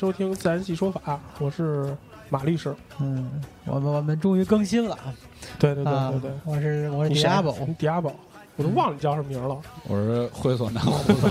[0.00, 1.00] 收听《自然系说法》，
[1.38, 1.94] 我是
[2.30, 2.74] 马律师。
[3.00, 3.30] 嗯，
[3.66, 4.96] 我们我们终于更新了，
[5.58, 8.12] 对对对啊对对，我是我是你谁 Diablo，你 Diablo，
[8.56, 9.60] 我都忘了你叫什么名了。
[9.86, 11.30] 我是会所南湖子，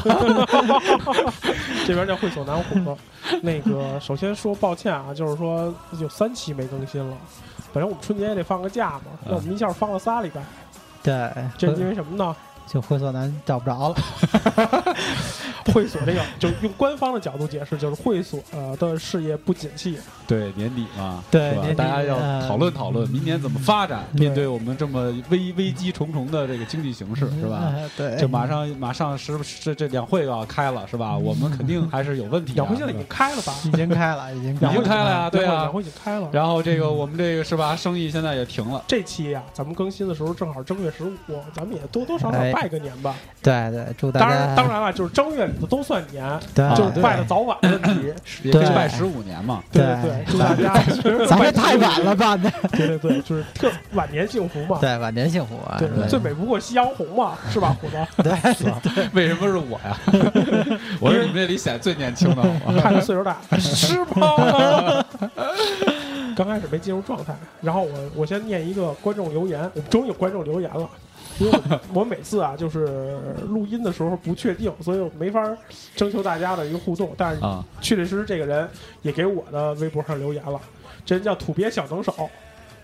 [1.88, 2.95] 这边叫会所南湖子。
[3.42, 7.17] 那个，首先说抱歉啊，就是说有三期没更新了。
[7.73, 10.44] 本来我们春节也得放个假嘛，那我们一下放了仨礼拜，
[11.02, 12.36] 对，这是因为什么呢？
[12.72, 13.95] 就会所男找不着了，
[15.73, 19.98] 会所这个，就用官方的角度解释，就是会所呃的事业不景气。
[20.28, 27.73] 对年底嘛，是吧对年底大家要呃讨论讨论明年怎么发展，对面对我们这么危危机重重的这个经济形势，是吧？
[27.73, 31.17] 呃对，就马上马上是不是这两会要开了，是吧？
[31.17, 32.56] 我们肯定还是有问题啊。
[32.58, 33.56] 两会现在已经开了吧？
[33.66, 35.80] 已经开了，已经已经开了呀，对啊两会。
[35.80, 36.30] 已经开了。
[36.31, 38.84] 然后这个我们这个是吧，生意现在也停了。
[38.86, 43.16] 这期呀、咱们更新的时候正好正月十五，咱们也多多少少哎拜个年吧。
[43.42, 48.14] 对对，祝大家当然，家当然了，就是正月里头都算年，对就是拜的早晚的问题。
[48.44, 50.74] 也可以拜十五年嘛，对对对，祝大家
[51.25, 54.78] 咱这太晚了办的，对对对，就是特晚年幸福嘛。
[54.81, 57.96] 对，晚年幸福啊，对，对最美不过夕阳红嘛，是吧，虎子？
[58.22, 58.31] 对
[59.14, 59.98] 为什么是我呀？
[61.00, 62.81] 我是你们这里显得最年轻的，好吗？
[62.81, 65.06] 看着岁数大，是吗？
[66.36, 70.90] 刚开始没进入状态，然后我我先念一个观众留言，我们终于有观众留言了。
[71.39, 75.41] 因为我我每次啊，就是录音的时候不确定，所以我没法
[75.95, 77.13] 征求大家的一个互动。
[77.17, 78.69] 但是啊，确确实实这个人
[79.01, 80.59] 也给我的微博上留言了，
[81.05, 82.29] 这人叫土鳖小能手，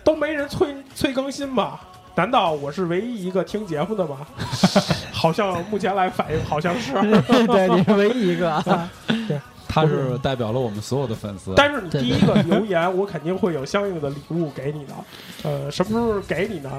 [0.02, 1.80] 都没人催催更新吧？
[2.14, 4.26] 难道我是唯一一个听节目的吗？
[5.12, 6.92] 好像目前来反应好像是，
[7.46, 8.64] 对，你是唯一一个，
[9.28, 9.38] 对
[9.68, 11.52] 他是代表了我们所有的粉丝。
[11.54, 14.94] 但是你第一个留言，我肯定会有相应的礼物给你的。
[15.42, 16.70] 呃，什么时候给你呢？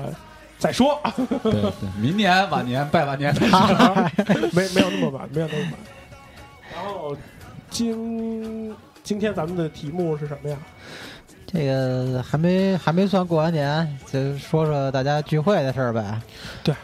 [0.57, 0.99] 再说，
[1.43, 3.33] 对对，明年晚年拜晚年。
[4.53, 5.73] 没没有那么晚，没有那么晚。
[6.75, 7.15] 然后
[7.69, 10.57] 今今天咱们的题目是什么呀？
[11.45, 16.19] 这个还没还没算过完年，就说说大家聚会的事儿呗。
[16.63, 16.75] 对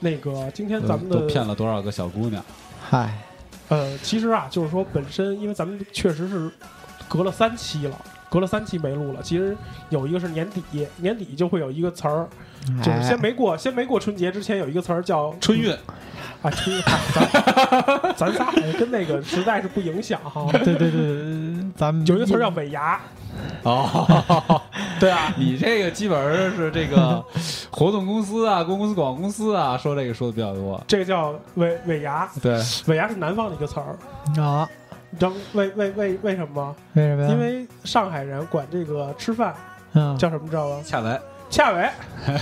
[0.00, 2.44] 那个今天咱们都的骗了多少个小姑娘？
[2.90, 3.16] 嗨，
[3.68, 6.50] 呃，其实啊，就是说本身，因为咱们确实是
[7.08, 7.96] 隔了三期了，
[8.32, 9.20] 隔了三期没录了。
[9.22, 9.54] 其实
[9.90, 12.26] 有一个是年底，年底就会有一个词儿，
[12.78, 15.70] 就是哎先没过，先没过春节之前有一个词儿叫春运，
[16.40, 16.82] 啊，春运。
[17.12, 20.46] 咱 咱仨好像跟那个实在是不影响哈。
[20.50, 22.98] 对对对对，咱们有一个词儿叫尾牙，
[23.64, 24.62] 哦，
[24.98, 27.22] 对啊，你这个基本上是这个
[27.70, 30.82] 活动公司啊、公公司、广告公司啊，说这个说的比较多。
[30.88, 34.40] 这个叫尾尾牙，对，尾牙是南方的一个词儿。
[34.40, 34.66] 啊，
[35.12, 36.76] 你知道为为为为什么吗？
[36.94, 37.28] 为什么呀？
[37.30, 39.54] 因为上海人管这个吃饭
[39.92, 40.82] 嗯叫什么知道吗？
[40.84, 41.20] 恰来，
[41.52, 41.88] 恰尾，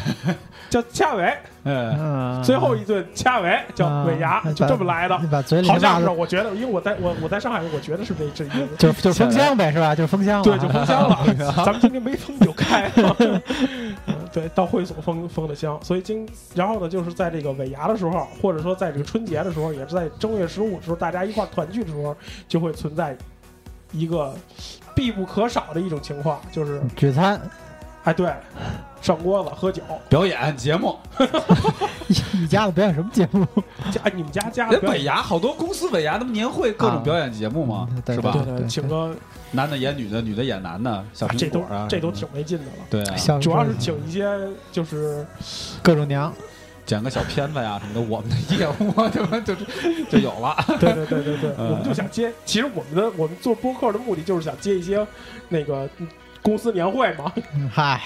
[0.71, 1.37] 叫恰尾。
[1.65, 5.21] 嗯，嗯，最后一顿恰尾叫尾牙，啊就这么来的。
[5.31, 8.77] 把嘴里好像是，我觉得，因为我在我我在上海，我觉得是这这意思。
[8.79, 9.95] 就是就是封箱呗，是吧？
[9.95, 11.19] 就是封箱了，对，就封箱了。
[11.67, 13.15] 咱们今天没封就开了。
[13.19, 22.17] 嗯 对，到会所封封的箱，所以今然后呢，就是在这个尾牙的时候，或者说在这个春节的时候，也是在正月十五的时候，大家一块儿团聚的时候，
[22.49, 23.15] 就会存在
[23.93, 24.33] 一个
[24.95, 27.39] 必不可少的一种情况，就是聚餐，
[28.05, 28.33] 哎，对，
[29.03, 29.83] 上锅子喝酒。
[30.09, 30.97] 表演节目，
[32.33, 33.47] 你家的表演什么节目？
[33.93, 37.89] 家哎你们家家人尾牙好多公司尾牙，那不年会各种啊表演节目吗？
[38.05, 38.59] 对是吧对？
[38.59, 39.15] 对，请个
[39.53, 42.73] 男的演女的，女的演男的，小啊这都苹果啊，这都挺没劲的了。
[42.89, 43.05] 对
[43.41, 44.27] 主要是请一些
[44.73, 45.27] 就是
[45.83, 46.33] 各种娘，
[46.87, 49.55] 剪个小片子呀什么的，我们的业务就就
[50.11, 50.57] 就有了。
[50.81, 52.33] 对对对对对，嗯我们就想接。
[52.47, 55.07] 其实我们的我们做播客的目的就是想接一些
[55.51, 55.89] 那个
[56.43, 58.01] 公司年会嘛，嗯嗨，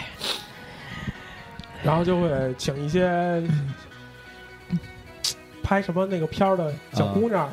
[1.83, 3.43] 然后就会请一些
[5.63, 7.49] 拍什么那个片儿的小姑娘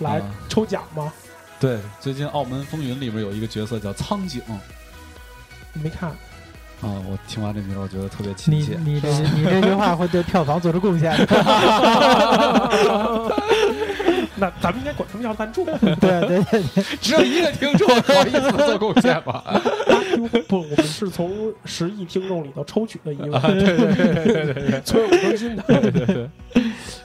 [0.00, 1.12] 来啊抽奖嘛。
[1.58, 4.42] 对，最近《澳门风云》里面有一个角色叫苍井
[5.72, 6.10] 你没看？
[6.82, 8.76] 啊，我听完这名儿，我觉得特别亲你切。
[8.84, 11.26] 你这你这句话会对票房做出贡献的。
[14.36, 15.64] 那咱们应该管他们叫赞助。
[15.80, 19.42] 对对对对， 只有一个听众好意思做贡献吗？
[20.48, 25.62] 不，我们是从十亿听众里头抽取的一位，对对对对对对所以我更新的。
[25.66, 26.28] 对对对，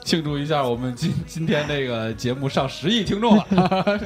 [0.04, 4.00] 庆祝一下我们今今天这个节目上十亿听众了。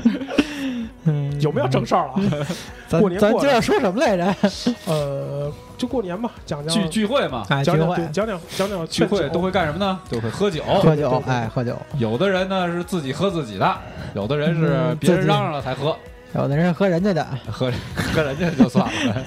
[1.46, 2.46] 嗯，有没有正事儿了？
[2.88, 4.34] 咱过年咱今儿说什么来着？
[4.86, 9.98] 呃，就过年嘛，讲讲聚聚会嘛，哎，聚会讲讲对，讲讲讲讲聚会酒都会干什么呢？
[10.10, 10.62] 都会喝酒。
[10.82, 11.76] 喝酒，哎，喝酒。
[11.98, 13.76] 有的人呢是自己喝自己的，
[14.14, 15.96] 有的人是嗯别人自己嚷嚷了才喝，
[16.34, 18.92] 有的人喝人家的，喝喝人家就算了。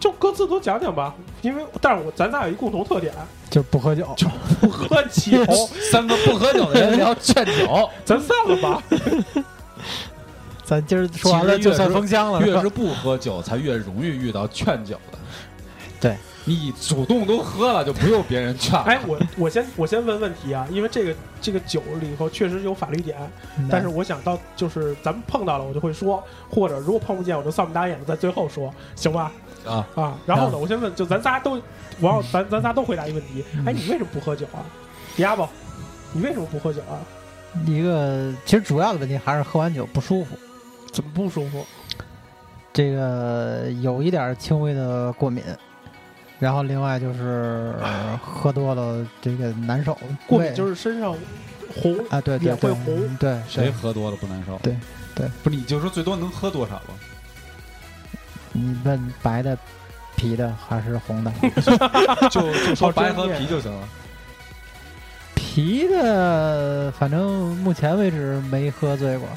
[0.00, 1.12] 就各自都讲讲吧。
[1.42, 3.12] 因为，但是我咱仨有一共同特点，
[3.50, 4.06] 就不喝酒。
[4.60, 5.44] 不喝酒，
[5.90, 8.82] 三个不喝酒的人聊劝酒，咱散了吧。
[10.68, 15.16] 咱今儿说完了就算封箱了，是越是不喝酒，才越容易遇到劝酒的。
[15.98, 18.82] 对你主动都喝了，就不用别人劝了。
[18.82, 23.16] 哎，我我先我先问问题啊，因为这个这个酒里头确实有法律点，
[23.58, 29.32] 嗯但是我想到就是咱们碰到了我就会说，或者如果碰不见我就丧不打眼的在最后说，行吧？
[29.66, 31.58] 啊啊，然后呢，我先问，就咱仨都，
[31.98, 34.60] 我要咱咱仨都回答一个问题，嗯哎，你为什么不喝酒啊？
[35.16, 35.42] 鸭子，
[36.12, 37.00] 你为什么不喝酒啊？
[37.66, 40.38] 一个其实主要的问题还是喝完酒不舒服，
[40.92, 41.64] 怎么不舒服？
[42.72, 45.42] 这个有一点轻微的过敏，
[46.38, 51.16] 然后另外就是呃喝多了这个难受，过敏就是身上
[51.74, 54.56] 红，啊，对对脸会对红，对对，谁喝多了不难受？
[54.62, 54.76] 对
[55.14, 56.94] 对，不是你就说最多能喝多少吧？
[58.52, 59.58] 你问白的、
[60.16, 61.32] 啤的还是红的？
[62.30, 63.88] 就就说白和啤就行了。
[65.34, 69.28] 啤的，反正目前为止没喝醉过，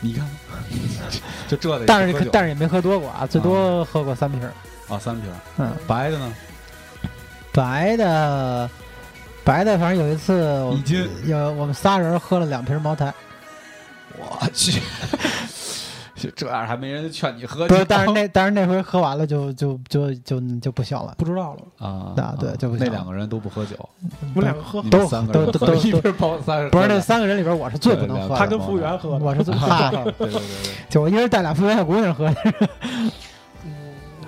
[0.00, 0.26] 你看，
[1.48, 4.52] 就这的但是但是也没喝多过啊，最多喝过三瓶儿。
[4.88, 6.32] 啊三瓶，嗯，白的呢
[7.52, 8.70] 白的，
[9.42, 11.08] 白的，反正有一次我一斤。
[11.24, 13.12] 有我们仨人喝了两瓶茅台，
[14.16, 14.80] 我去，就
[16.34, 17.74] 这样还没人劝你喝酒？
[17.74, 21.14] 不是，但是那但是那回喝完了就就就就就不行了。
[21.18, 21.86] 不知道了。
[21.86, 23.76] 啊啊对就不行那两个人都不喝酒，
[24.34, 29.24] 我们两个喝都，都们三个都人都一都都瓶包三个，不是那三个人里边我是最不能喝的，他跟服务员喝的。
[29.24, 30.40] 我是最 怕，对对对对，
[30.88, 32.32] 就我一人带俩服务员小姑娘喝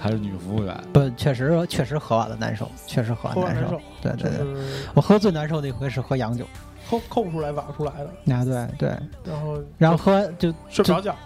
[0.01, 0.77] 还是女服务员。
[0.93, 4.65] 不，确实确实喝完了难受，确实喝完难受难受。，对对对，
[4.95, 6.45] 我喝最难受的一回是喝洋酒，
[6.89, 8.89] 抠抠不出来、挖不出来的，啊对对，
[9.25, 11.17] 然后然后喝完就睡不着觉，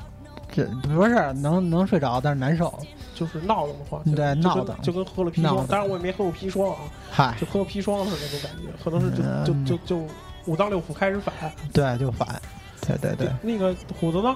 [0.52, 2.78] 这不是能能睡着，但是难受。
[3.14, 6.78] 就是闹腾的话，对闹的就跟喝了砒霜，当然我也没喝过砒霜啊，
[7.10, 10.06] 嗨，就喝了砒霜的那种感觉，可能是就就嗯就就
[10.46, 11.34] 五脏六腑开始反。
[11.72, 12.40] 对就反，
[12.80, 14.34] 对对对，那个虎子呢？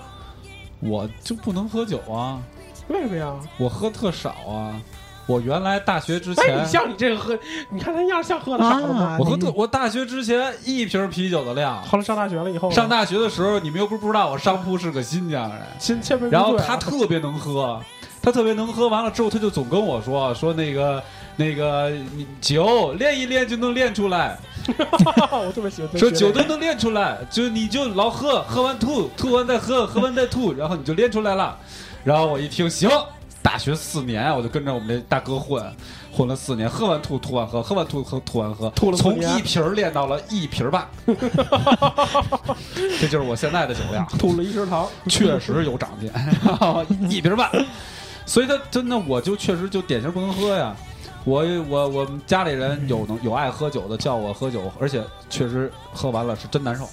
[0.80, 2.40] 我就不能喝酒啊，
[2.88, 3.34] 为什么呀？
[3.58, 4.80] 我喝特少啊。
[5.26, 7.36] 我原来大学之哎，前你，像你这个喝，
[7.70, 9.02] 你看他样像喝的少的吗？
[9.02, 11.82] 啊我喝特我大学之前一瓶啤酒的量。
[11.82, 17.80] 后来上大学了以后，上大学的时候，你们又不不知道我上铺是个新疆人，然后他特别能喝，
[18.22, 21.02] 他特别能喝，完了之后他就总跟我说说那个
[21.34, 31.58] 那个你酒练一练就能练出来， 我特别喜欢说酒都能练出来，就你就老喝，喝完吐，吐完再喝，喝完再吐，然后你就练出来了。
[32.04, 32.88] 然后我一听，行，
[33.46, 35.64] 大学四年啊，我就跟着我们这大哥混，
[36.12, 40.84] 混了四年，喝完吐，吐完喝，喝完吐，喝吐完喝，吐了从一瓶儿练到了一瓶半，
[42.98, 44.04] 这就是我现在的酒量。
[44.18, 46.10] 吐了一食堂，确实有长进，
[47.08, 47.48] 一瓶半。
[48.26, 50.74] 所以他真的，我就确实就典型不能喝呀。
[51.22, 56.88] 我我我们家里人有能有爱喝酒的，叫我喝酒，而且确实喝完了是真难受，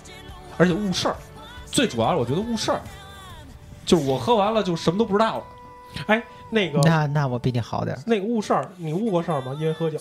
[0.55, 1.15] 而且误事儿。
[1.65, 2.79] 最主要是我觉得误事儿，
[3.87, 5.43] 就是我喝完了就什么都不知道了。
[6.53, 9.55] 那个那那我比你好点儿，那个误事儿，你误过事儿吗？
[9.59, 9.97] 因为喝酒，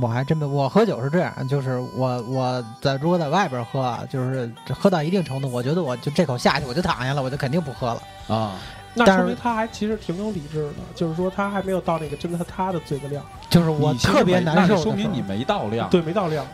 [0.00, 8.02] 我还真没，我喝酒是这样，就是我我在如果在外边喝啊，就是喝到一定程度，我觉得我就这口下去我就躺下了，我就肯定不喝了。
[8.28, 8.52] 啊，
[8.94, 15.88] 那说明他还其实挺有理智的，就是说他还没有到那个真的他的醉的量，就是我特别难受说明你没到量。
[15.88, 16.44] 对，没到量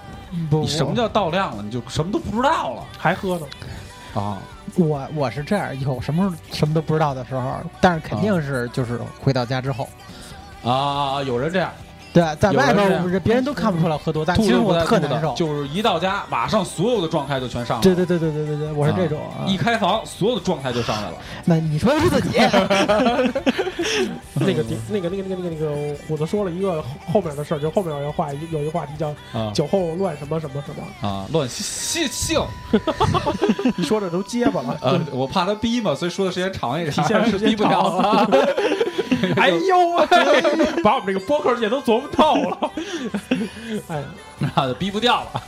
[0.50, 1.62] 不，你什么叫到量了？
[1.62, 3.47] 你就什么都不知道了还喝呢，
[4.19, 4.39] 啊！
[4.77, 9.89] 我我是这样，有什么什么都不知道的时候，但是肯定是就是回到家之后，
[10.63, 11.71] 啊，有人这样，
[12.19, 15.33] 对，在外边别人都看不出来喝多，但其实我特难受。
[15.35, 17.95] 就是一到家马上所有的状态就全上来了。
[17.95, 19.21] 对对对对对对对，我是这种。
[19.21, 21.15] 啊一开房，所有的状态就上来了。
[21.47, 22.39] 那你说的是自己，
[24.35, 32.41] 那个那个那个那个那个那个虎子说了一个后后面的事儿，就后面有一个话有一个话题叫啊酒后乱什么什么什么，啊，乱性性，
[33.77, 34.77] 你说这都结巴了。
[34.81, 38.29] 呃，我怕他逼嘛，所以说的时间长一点，体现时间逼不了了。
[39.37, 42.71] 哎呦喂，把我们这个播客界都琢磨透了。
[43.88, 44.05] 哎呀，
[44.38, 45.43] 那就逼不掉了。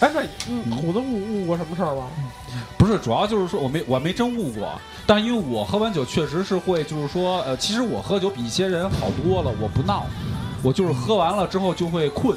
[0.00, 2.08] 哎，那嗯虎子悟悟过什么事儿吗？
[2.78, 4.72] 不是，主要就是说我没我没真悟过，
[5.06, 10.06] 但因为我喝完酒确实是会，就是说，呃，其实我喝酒比一些人好多了，我不闹，
[10.62, 12.36] 我就是喝完了之后就会困，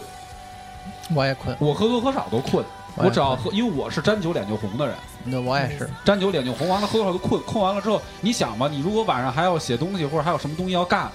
[1.13, 2.63] 我也困，我喝多喝少都困。
[2.97, 5.89] 我只要喝，因为我是沾酒脸就红的人，那我也是。
[6.05, 11.11] 沾酒脸就红，完了喝多少都困，困完了之后，你想吧，你如果晚上还要写东西或者还有什么东西要干，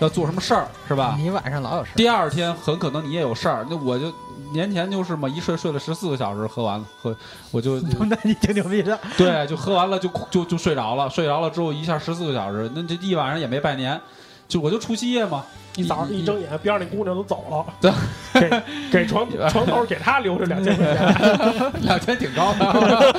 [0.00, 1.16] 要做什么事儿，是吧？
[1.18, 4.12] 你晚上老有事儿，第二天很可能你也有事儿，那我就
[4.52, 7.14] 年前就是嘛，一睡睡了十四个小时，喝完了喝
[7.50, 8.98] 我就 那你挺牛逼的。
[9.16, 14.00] 对，就喝完了就就就睡着了，睡着了之后一下十四个小时，那这一晚上也没拜年，
[14.48, 15.44] 就我就除夕夜嘛，
[15.76, 17.92] 一早上一睁眼，边上那姑娘都走了，
[18.32, 23.12] 对给给床 床头给他留着两千块钱， 两千挺高的，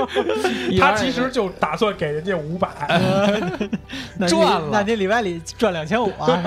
[0.80, 2.68] 他其实就打算给人家五百，
[4.26, 6.42] 赚了那你里外里赚两千五啊？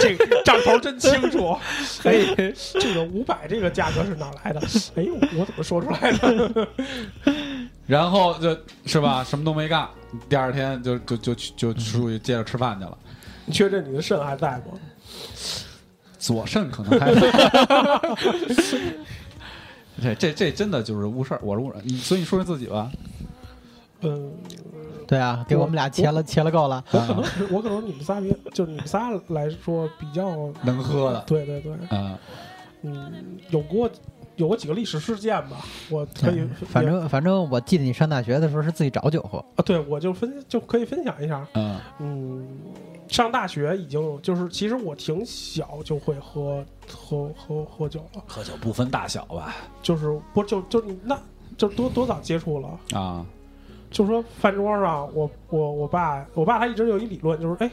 [0.00, 1.58] 这个账头真清楚。
[2.04, 2.12] 哎，
[2.78, 4.60] 这个五百这个价格是哪来的？
[4.94, 5.04] 哎，
[5.36, 6.68] 我怎么说出来的？
[7.86, 8.56] 然后就
[8.86, 9.88] 是吧，什么都没干，
[10.28, 12.96] 第二天就就就去就出去接着吃饭去了。
[13.46, 14.78] 你确认你的肾还在不？
[16.18, 17.20] 左肾可能还在
[20.02, 21.80] 这这这真的就是误事儿，我是误人。
[21.84, 22.90] 你所以你说说自己吧，
[24.02, 24.32] 嗯，
[25.06, 26.84] 对啊，给我们俩切了切了够了。
[26.92, 32.18] 我可能是我可能你们仨比就是你们仨来说比较能喝的，对对对，嗯，
[32.82, 33.12] 嗯，
[33.50, 33.90] 有过
[34.38, 35.58] 有过几个历史事件吧，
[35.90, 41.46] 我可以嗯反正反正我记得你上大学的时候是自己找酒喝，啊，对我就分就可以分享一下。
[41.54, 42.48] 嗯嗯，
[43.08, 49.54] 上大学已经就是，其实我挺小就会喝喝喝喝酒了，喝酒不分大小吧？
[49.82, 51.20] 就是不就就你那
[51.56, 52.68] 就多多早接触了。
[52.98, 53.26] 啊，
[53.90, 57.70] 就说饭桌上，我我我爸我爸他一直有一理论，就是哎，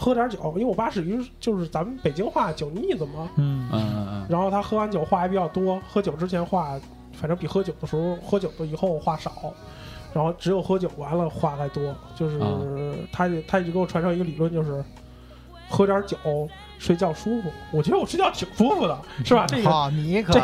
[0.00, 6.78] 喝点酒，因为我爸是于就是咱们北京话酒腻子嘛，嗯嗯嗯然后他喝完酒话也比较多，喝酒之前话
[7.12, 9.52] 反正比喝酒的时候喝酒的以后话少，
[10.14, 12.46] 然后只有喝酒完了话才多，就是、啊
[13.12, 14.84] 他他一直给我传授一个理论，就是
[15.68, 16.16] 喝点酒
[16.78, 17.50] 睡觉舒服。
[17.72, 19.46] 我觉得我睡觉挺舒服的，是吧？
[19.48, 20.40] 这个好，你可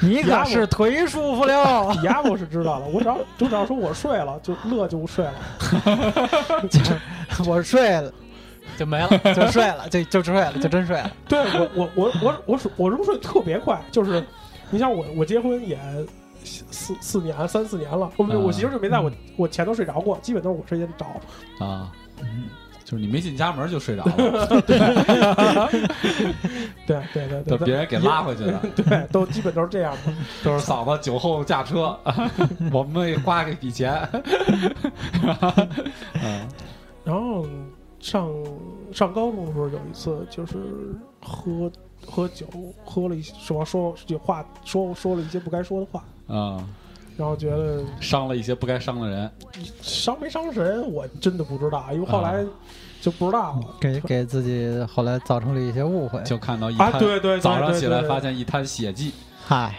[0.00, 1.92] 你可是忒舒服了。
[1.92, 5.34] 底下我是知道的，我只要我只要说我睡了就乐就睡了。
[7.46, 8.10] 我睡了
[8.78, 11.10] 就没了， 就睡了，就就睡了，就真睡了。
[11.28, 14.24] 对我我我我我睡我入睡特别快，就是
[14.70, 15.78] 你像我我结婚也
[16.44, 21.06] 四四年三四年了，我嗯我媳妇就没在我我前头睡着过，基本都是我睡前着。
[21.64, 21.92] 啊，
[22.84, 24.12] 就是你没进家门就睡着了，
[24.66, 24.78] 对
[26.86, 30.12] 对对对，等别人给拉回去的， 对，都基本都是这样的。
[30.44, 31.96] 都是嫂子酒后驾车，
[32.72, 33.96] 我们也花一笔钱，
[36.22, 36.46] 嗯
[37.04, 37.46] 然后
[38.02, 38.28] 上
[38.92, 40.58] 上高中的时候有一次就是
[41.20, 41.70] 喝
[42.04, 42.46] 喝酒，
[42.84, 46.68] 喝了一说说有话说说了一些不该说的话，嗯，
[47.16, 49.30] 然后觉得伤了一些不该伤的人，
[49.80, 52.44] 伤没伤神我真的不知道，因为后啊来
[53.00, 53.76] 就不知道了。
[53.80, 56.20] 给给自己后来造成了一些误会。
[56.24, 59.12] 就看到一啊，滩，对对，对早上起来发现一滩血迹，
[59.46, 59.76] 嗨，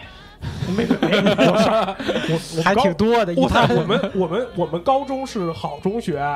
[0.74, 1.94] 没没没有事儿，
[2.30, 6.26] 我我还挺多的，一我，看我们我们我们高中是好中学，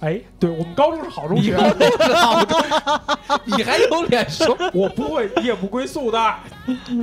[0.00, 1.56] 哎，对我们高中是好中学，
[3.44, 4.56] 你还有脸说？
[4.72, 6.34] 我不会夜不归宿的，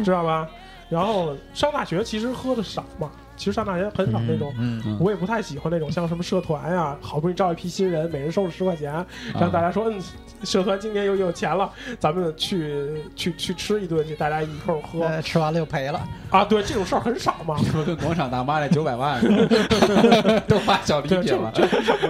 [0.04, 0.48] 知道吧？
[0.88, 4.54] 然后上大学其实喝的少嘛，其实上大学很少那种。
[4.58, 9.06] 嗯，嗯我也不太喜欢那种像什么社团呀、好不容易招一批新人，每人收了十块钱，
[9.40, 10.02] 让大家说，嗯，
[10.44, 16.02] 社团今年又有钱了，咱们去去去吃一顿去，大家一块儿喝呃吃完了又赔了。
[16.30, 16.46] 啊。
[16.46, 17.58] 对，这种事儿很少嘛。
[17.58, 21.52] 是不是跟广场大妈那九百万似 的都发小礼品了？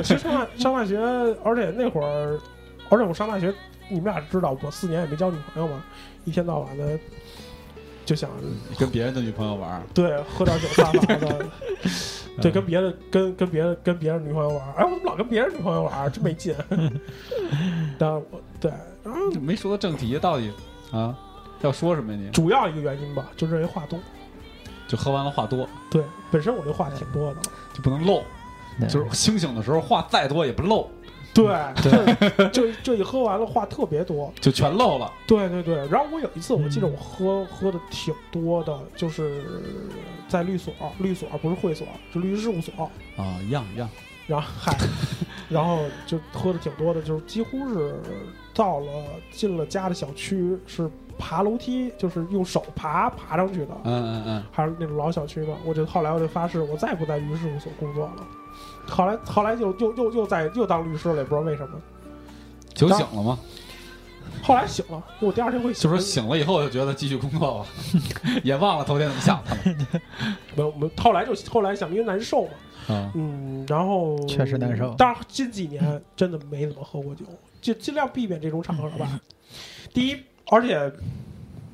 [0.03, 0.97] 其实上大上大学，
[1.43, 2.39] 而且那会儿，
[2.89, 3.53] 而且我上大学，
[3.89, 5.81] 你们俩知道，我四年也没交女朋友嘛，
[6.25, 6.99] 一天到晚的
[8.05, 8.29] 就想
[8.77, 11.17] 跟别人的女朋友玩儿，对喝点酒撒法的，
[12.41, 12.51] 对，嗯。
[12.53, 16.55] 跟别的跟跟别的跟别人女朋友玩儿，哎，我怎么老跟别人女朋友玩儿，真没劲。
[17.97, 18.23] 但我
[18.59, 18.71] 对，
[19.03, 20.51] 然没说到正题，到底
[20.91, 21.17] 啊
[21.61, 22.19] 要说什么呀？
[22.21, 22.29] 你？
[22.29, 23.99] 主要一个原因吧，就认为话多。
[24.87, 27.41] 就喝完了话多，对，本身我这话挺多的，
[27.73, 28.21] 就不能漏，
[28.87, 30.87] 就是清醒的时候话再多也不漏。
[31.35, 31.45] 对，
[31.83, 34.33] 对 就就一喝完了话特别多。
[34.39, 35.11] 就全漏了。
[35.27, 39.43] 对对对，然后我有一次我记得我喝喝的挺多的，就是
[40.29, 42.89] 在律所，律所不是会所，是律师事务所。
[43.17, 43.89] 啊，一样一样。
[44.27, 44.75] 然后嗨，
[45.49, 47.93] 然后就喝的挺多的，就是几乎是
[48.55, 48.87] 到了
[49.31, 55.55] 进了家的小区是爬楼梯，就是用手爬爬上去的，嗯嗯嗯，还是那种老小区嘛。
[55.65, 58.27] 我就后来我就发誓，我再也不在律师事务所工作了。
[58.87, 61.79] 后来后来就又又又在又当律师了，也不知道为什么。
[62.73, 63.39] 酒醒了吗？
[64.41, 67.65] 后来醒了，我第二天会醒就是醒了以后就觉得继续工作吧，
[68.43, 70.01] 也忘了头天怎么想的了。
[70.55, 77.25] 没有没有，后来就后来想因为难受嘛，啊，嗯，然后确实难受当然近几年真的没怎么喝过酒，
[77.59, 79.19] 就尽量避免这种场合吧。
[79.93, 80.17] 第一，
[80.51, 80.91] 而且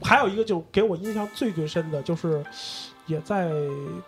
[0.02, 2.44] 还有一个就给我印象最最深的就是，
[3.06, 3.52] 也在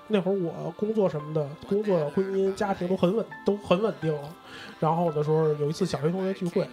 [0.08, 4.34] 那会儿我工作什么的，工作、婚姻、家庭都很稳，都很稳定了。
[4.80, 6.68] 然后的时候有一次小学同学聚会，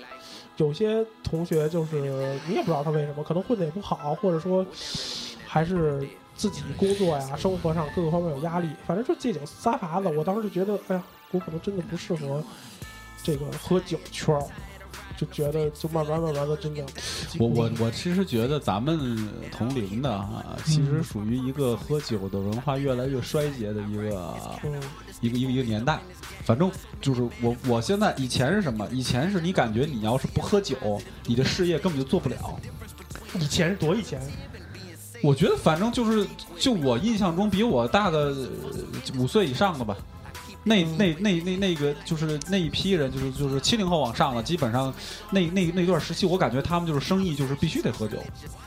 [0.61, 1.97] 有些同学就是
[2.47, 4.64] 你也不知道他为什么，可能混的也不好，或者说
[5.47, 10.09] 还是自己工作呀、生活上各个方面有压力，反正就借酒撒法子。
[10.09, 12.45] 我当时就觉得，哎呀，我可能真的不适合
[13.23, 14.43] 这个喝酒圈儿，
[15.21, 16.83] 就觉得就慢慢慢慢的真的，
[17.39, 24.35] 我我我其实觉得咱们同龄的哈，其实属于一个喝酒的文化越来越衰竭的一个
[24.65, 24.81] 嗯
[25.21, 26.00] 一个一个一个年代。
[26.47, 26.71] 反正
[27.03, 28.89] 就是我我现在以前是什么？
[28.91, 30.75] 以前是你感觉你要是不喝酒，
[31.27, 32.59] 你的事业根本就做不了。
[33.39, 34.19] 以前是多以前，
[35.23, 36.27] 我觉得反正就是，
[36.59, 39.95] 就我印象中比我大个呃五岁以上的吧。
[40.62, 44.93] 那嗯那那那那个就是那一批人，就是就是七零后往上了，基本上
[45.31, 48.19] 那那那段时期，我感觉他们就是生意就是必须得喝酒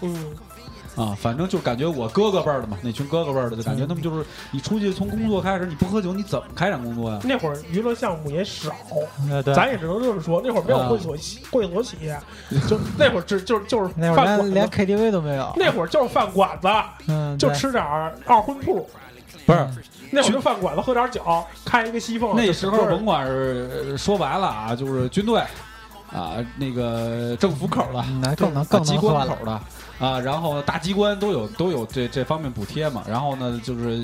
[0.01, 0.33] 嗯，
[0.95, 1.15] 啊。
[1.19, 7.19] 反正就感觉我哥哥辈儿的嘛，那群哥哥辈儿的，就感觉他们就是你出去从工作开始，你不喝酒你怎么开展工作呀？
[7.23, 8.71] 那会儿娱乐项目也少，
[9.29, 10.41] 呃对，咱也只能这么说。
[10.43, 12.19] 那会儿没有啊会所企会所企业，
[12.67, 16.67] 就那会儿只就是就是那会儿饭馆连连，KTV 都没有，那会儿就是饭馆子，
[17.07, 18.89] 嗯，就吃点儿二荤铺。
[19.45, 19.67] 不是
[20.13, 21.21] 那会儿就饭馆子喝点酒，
[21.65, 22.35] 开一个西凤。
[22.35, 25.41] 那时候甭管是呃说白了啊，就是军队
[26.11, 29.61] 啊，那个政府口的，嗯那更能啊更机能喝了关口的
[30.03, 33.03] 啊，然后大机关都有都有这这方面补贴嘛。
[33.07, 34.03] 然后呢，就是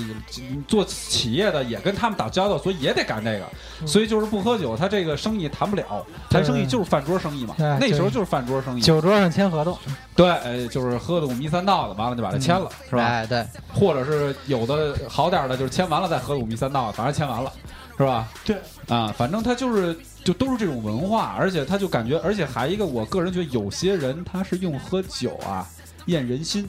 [0.66, 3.44] 做企业的也跟他们打交道，所以也得干这个。
[3.82, 7.54] 嗯所以就是不喝酒，他这个生意谈不了，谈生意就是饭桌生意嘛。
[7.58, 9.76] 那时候就是饭桌生意，酒桌上签合同，
[10.14, 13.02] 对，呃，就是喝的五迷三道的，完了就把它签了，是吧？
[13.02, 17.50] 哎，对，或者是有的好点儿的，就是签完了再喝五迷三道，反正签完了，
[17.96, 18.28] 是吧？
[18.44, 18.56] 对
[18.88, 25.66] 啊，反正他就是就都是这种文化，而且他就感觉，而且还一个，我个人觉得有些人他是用喝酒啊
[26.06, 26.68] 验人心。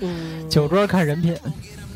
[0.00, 1.36] 嗯，酒桌看人品，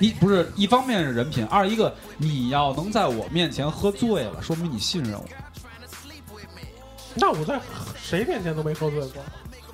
[0.00, 5.24] 一不是一方面是人品，二一个你要能在我面前喝醉了，说明你信任我。
[7.14, 7.60] 那我在
[8.02, 9.22] 谁面前都没喝醉过。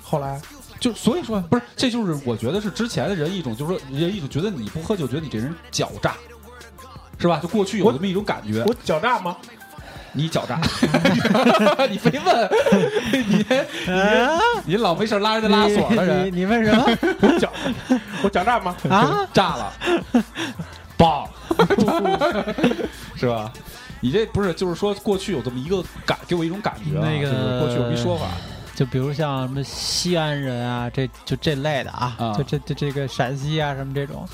[0.03, 0.39] 后来，
[0.79, 6.15] 就所以说，不是，这就是我觉得是之前的人一种，就是说人一种觉得你不喝酒，觉得你这人狡诈，
[7.17, 7.39] 是吧？
[7.39, 8.63] 就过去有这么一种感觉。
[8.65, 9.37] 我狡诈吗？
[10.13, 10.59] 你狡诈，
[11.89, 12.49] 你非问，
[13.27, 13.43] 你
[13.91, 16.83] 啊，你老没事拉人家拉锁的你人，你问什么
[17.21, 17.49] 我狡，
[18.23, 18.75] 我狡诈吗？
[18.89, 19.27] 啊？
[19.33, 19.73] 炸了，
[20.97, 21.29] 爆，
[23.15, 23.51] 是吧？
[24.01, 28.27] 你这不是就是说过去有这么一个感，给我一种感觉啊，那个就是过去有一说法，
[28.73, 34.25] 就比如像什么西安人啊，这就这类的啊，啊就这这这个陕西啊什么这种，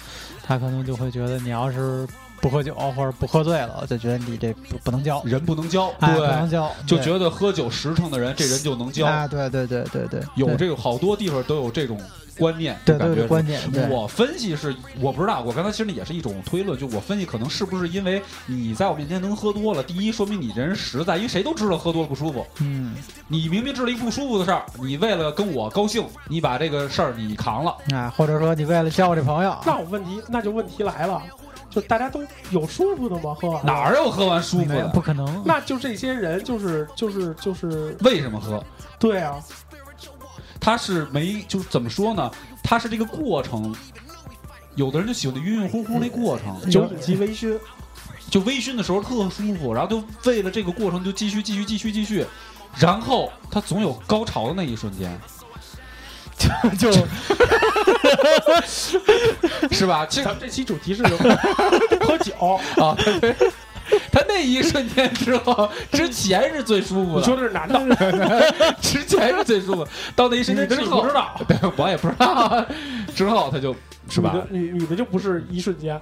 [0.46, 2.08] 他可能就会觉得你要是
[2.42, 12.00] 不喝酒或者不喝醉了，就觉得你这不不能交，人不能交，哎，不能对，交，就觉得喝酒实诚的人，这人就能交，啊，对对对对对，有这个好多地方都有这种
[12.38, 22.96] 观念，对对观念，我分析是，我不知道，我刚才其实也是一种推论，就我分析可能是不是因为你在我面前能喝多了，第一说明你这人实在，因为谁都知道喝多了不舒服，嗯。
[23.28, 31.20] 你明明知道一不舒服的事儿，你为了跟我高兴，你把这个事儿你扛了，啊，或者说你为了交我这朋友，那我问题，那就问题来了，
[31.76, 33.36] 就大家都有舒服的吗？
[33.38, 33.82] 喝完哪？
[33.82, 34.88] 儿有喝完舒服的？
[34.88, 38.64] 不可能，那就这些人就是就是就是为什么喝？
[38.98, 39.36] 对啊，
[40.60, 42.32] 他是没就是怎么说呢？
[42.64, 43.76] 他是这个过程。
[44.76, 47.58] 有的人就喜欢那晕晕乎乎那过程，酒饮及微醺，
[48.30, 52.26] 就微醺的时候特舒服，然后就为了这个过程就继续继续继续继续，
[52.78, 55.18] 然后他总有高潮的那一瞬间，
[56.78, 57.08] 就就
[59.72, 60.06] 是吧？
[60.10, 61.04] 其实咱们这期主题是
[62.02, 62.34] 喝酒，
[62.82, 62.96] 啊，
[64.12, 72.66] 他那一瞬间之后，之前是最舒服你说的，是男的，之前是最舒服，到那一瞬间之后，不知道，对我也不知道，
[73.16, 73.76] 之后他就
[74.10, 74.32] 是吧？
[74.50, 74.70] 女？
[74.72, 76.00] 的女女的就不是一瞬间，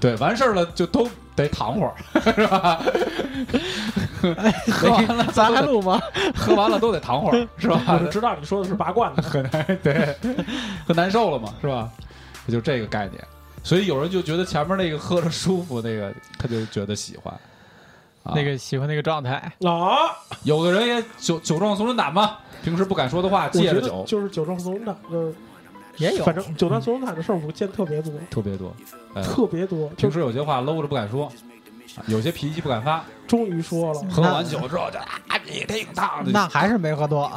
[0.00, 1.94] 对，完事儿了就都得躺会儿，
[2.32, 2.80] 是吧？
[4.72, 6.00] 喝完了咱还录吗？
[6.36, 7.80] 喝完了都得躺会儿，是吧？
[7.88, 9.20] 我就知道你说的是拔罐子。
[9.22, 10.16] 很难对，
[10.86, 11.90] 很难受了嘛，是吧？
[12.48, 13.22] 就这个概念，
[13.62, 17.32] 所以有人就觉得前面那个喝着舒服，那个他就觉得喜欢。
[18.24, 19.34] 啊那个喜欢那个状态，
[19.64, 25.32] 啊，有的人也酒酒壮怂人胆嘛，平时不敢说的话，借着酒就是酒壮怂人胆，呃，
[25.98, 28.74] 也有反正酒壮怂人胆的事儿我见特别多， 特别多。
[29.14, 29.88] 呃，特别多。
[29.90, 31.26] 就平时有些话搂着不敢说，
[31.96, 36.30] 啊有些脾气不敢发，终于说了，喝完酒之后就啊你挺烫的。
[36.30, 37.30] 那还是没喝多，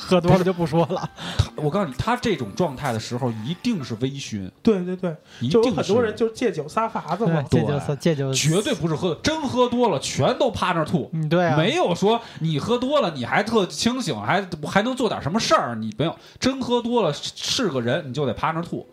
[0.00, 1.08] 喝多了就不说了。
[1.56, 7.44] 我告诉你，他这种状态的时候一定是微醺，对对对，一定就很多人就是借酒撒法子嘛。
[7.50, 11.10] 这就这就绝对不是喝的，真喝多了全都趴那儿吐。
[11.12, 15.74] 嗯，对啊，没有说你喝多了，你还特清醒，还还能做点什么事儿？
[15.74, 18.86] 你没有，真喝多了是是个人，你就得趴那儿吐，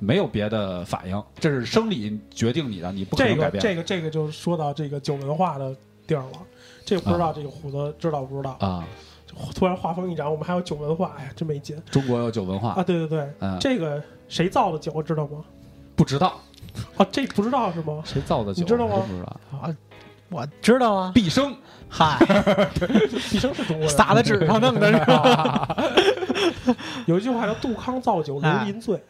[0.00, 3.62] 没有别的反应，这是生理决定你的，你不可能改变。
[3.62, 5.74] 这个这个就说到这个酒文化的
[6.06, 6.38] 地儿了。
[6.84, 8.56] 这个不知道这个虎子知道不知道？
[8.60, 8.82] 啊，
[9.54, 12.82] 突然画风一转，我们还有酒文化，哎呀，真没劲中国有酒文化，啊！
[12.82, 15.44] 对对对，嗯，这个谁造的酒知道吗？
[15.96, 16.40] 不知道
[16.96, 18.02] 啊，这不知道是吗？
[18.04, 19.74] 谁造的酒，你知道吗我不知道。
[20.30, 21.10] 我知道啊。
[21.14, 21.56] 毕生
[21.88, 22.18] 嗨，
[23.30, 23.88] 毕生是中国人。
[23.88, 25.76] 撒在纸上弄的是吧？
[27.06, 29.02] 有一句话叫“杜康造酒，刘林醉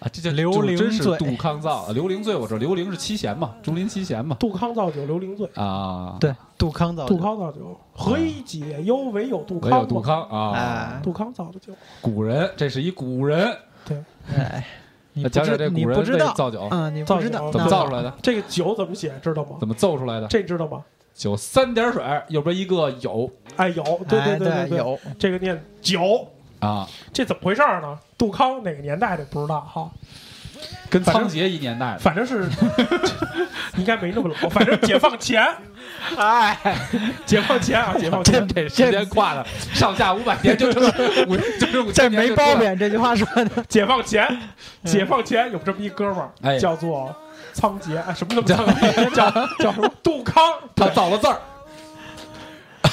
[0.00, 1.88] 啊，这叫刘伶醉真是杜康造。
[1.92, 4.34] 刘伶醉我知道，刘伶是七贤嘛，竹林七贤”，嘛。
[4.40, 5.48] 杜康造酒，刘伶醉。
[5.54, 9.76] 啊，，对，杜康造杜康造酒，何以解忧，唯有杜康嘛。
[9.76, 13.54] 唯有杜康啊哎，杜康造的酒，古人，这是一古人。
[13.84, 14.02] 对
[14.34, 14.66] 哎，
[15.12, 16.88] 你那不知讲讲这古人你不知道造酒啊？
[16.90, 18.12] 你不知道怎么造出来的？
[18.22, 19.56] 这个酒怎么写知道吗？
[19.60, 20.26] 怎么奏出来的？
[20.28, 20.82] 这知道吗？
[21.12, 26.26] 酒三点水，右边一个有哎，有，对对哎对对，有这个念酒，
[26.60, 27.98] 啊，这怎么回事儿呢？
[28.16, 29.90] 杜康哪个年代的不知道哈，
[30.90, 31.98] 跟仓颉一年代的。
[31.98, 32.48] 反正是
[33.76, 35.42] 应该没那么老，反正解放前，
[36.18, 36.58] 哎，
[37.24, 40.88] 解放前啊，解放前，这时间跨的上下五百年，就这么
[41.28, 42.54] 五，就这么这没包。
[42.56, 43.64] 贬这句话说的。
[43.68, 44.38] 解放前，
[44.84, 47.14] 解放前有这么一哥们儿，哎叫做
[47.54, 49.10] 仓颉，哎，什么那么仓颉？
[49.14, 49.90] 叫叫什么？
[50.02, 50.44] 杜康，
[50.76, 51.40] 他造了字儿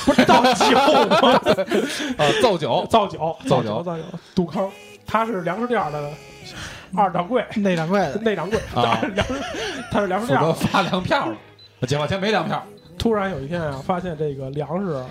[0.08, 0.76] 不是造酒
[1.22, 1.34] 吗？
[2.17, 2.88] 啊， 造酒。
[2.89, 3.63] 造酒，造酒。
[3.63, 4.04] 酒，造酒。
[4.34, 4.72] 杜康，
[5.06, 6.10] 他是粮食店的
[6.96, 9.02] 二掌柜，内掌柜的，内掌柜，啊。
[9.13, 9.34] 粮食，
[9.91, 10.54] 他是粮食店。
[10.56, 11.36] 发粮票了。
[11.86, 12.63] 解放前没粮票，
[12.98, 15.04] 突然有一天啊，发现这个粮食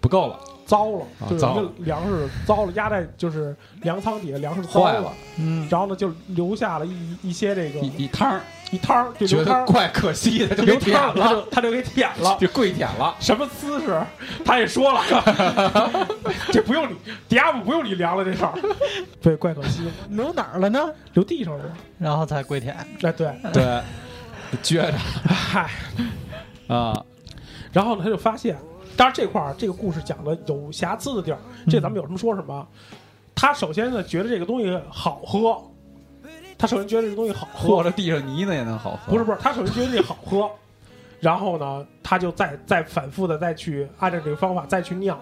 [0.00, 12.36] 不够了，糟了，啊就是一个粮食糟了，压在就是粮仓底下，粮食糟坏了，嗯，然后呢就留下了一一些这个一一摊儿，一摊儿，就觉留摊儿，得怪可惜的，就给舔了，就他就给舔了。
[12.40, 13.14] 就跪舔了。
[13.18, 14.00] 什么姿势？
[14.44, 15.02] 他也说了，
[16.52, 16.96] 这不用你
[17.28, 18.52] 迪亚姆不用你量了这事儿，
[19.20, 20.88] 对，怪可惜，留哪儿了呢？
[21.14, 21.64] 留地上了。
[21.98, 22.74] 然后才跪舔。
[23.02, 23.82] 哎，对， 对，
[24.62, 24.92] 撅着
[25.26, 25.70] 嗨，
[26.68, 27.04] 啊，
[27.72, 28.56] 然后呢，他就发现，
[28.96, 32.66] 当然这块儿这个故事讲的有瑕疵的地儿，这咱们有什么说什么。
[33.34, 35.60] 他首先呢，觉得这个东西好喝，
[36.60, 39.10] 他首先觉得这个东西好喝，和着地上泥呢也能好喝。
[39.10, 40.50] 不是不是，他首先觉得这好喝，
[41.18, 45.18] 然后呢，他就再再反复的再去按照这个方法再去酿，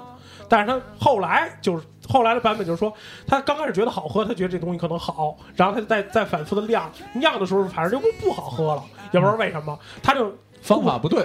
[0.48, 2.92] 但是他后来就是后来的版本就是说，
[3.24, 11.24] 他刚开始觉得好喝，他觉得这东西可能好，然后他就再再反复的酿，酿的时候反正就不不好喝了，也不知道为什么，他就方法不对，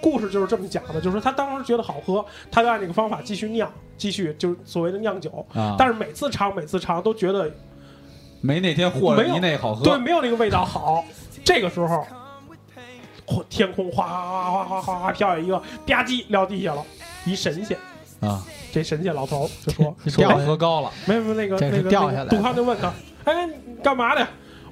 [0.00, 7.50] 故事就是这么讲的，就是说他当时觉得好喝，他就按这个方法继续酿，继续就是所谓的酿酒，啊，但是每次尝每次尝都觉得
[8.40, 9.84] 没那天和着没有那好喝。
[9.84, 11.04] 对，没有那个味道好。
[11.44, 12.06] 这个时候，
[13.48, 16.84] 天空哗哗哗哗哗哗飘下一个吧唧撂地下了，
[17.24, 17.76] 一神仙。
[18.20, 22.92] 啊，这神仙老头就说掉下喝高了，没有没有那个那个杜康就问他，
[23.24, 23.48] 哎，
[23.82, 24.26] 干嘛的？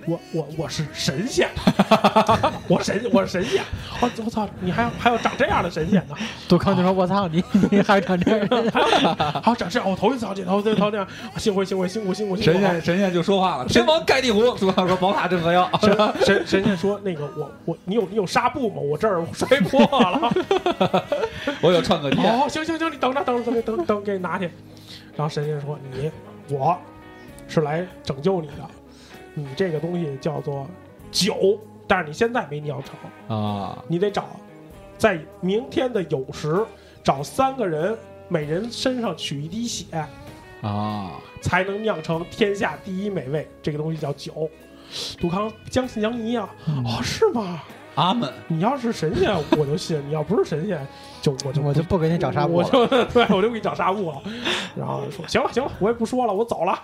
[0.07, 1.49] 我我我是神仙，
[2.69, 3.63] 我神我是神仙，
[4.01, 6.15] 我我操，你还还有长这样的神仙呢？
[6.49, 8.49] 杜康就说：“我操你，你还长这样？
[9.43, 11.07] 好，长这样，我头一次见，头一次头这样，
[11.37, 12.53] 幸会幸会辛苦辛苦辛苦。
[12.53, 15.69] 神仙神仙就说话了，天王盖地虎，杜康说宝塔镇河妖。
[15.83, 18.77] 神神神仙说：“那个我我你有你有纱布吗？
[18.77, 20.33] 我这儿摔破了。
[21.61, 24.51] 我有创可贴，哦，行行行，你等着等着等等等，给你拿去。”
[25.17, 26.11] 然后神仙说：“你
[26.49, 26.79] 我
[27.49, 28.55] 是来拯救你的，
[29.39, 30.67] 你这个东西叫做
[31.11, 34.27] 酒，但是你现在没酿成，啊，你得找
[34.97, 36.65] 在明天的酉时
[37.05, 37.97] 找三个人，
[38.29, 39.87] 每人身上取一滴血，
[40.61, 43.49] 啊，才能酿成天下第一美味。
[43.63, 44.51] 这个东西叫酒。”
[45.21, 47.63] 杜康将信将疑啊，哦，是吗？
[47.95, 50.87] 阿门，你要是神仙，我就信；你要不是神仙，
[51.21, 52.65] 就我就我就不给你找纱布我。
[52.65, 54.21] 就 对我就给你找纱布了。
[54.77, 56.79] 然后说行了行了，我也不说了，我走了。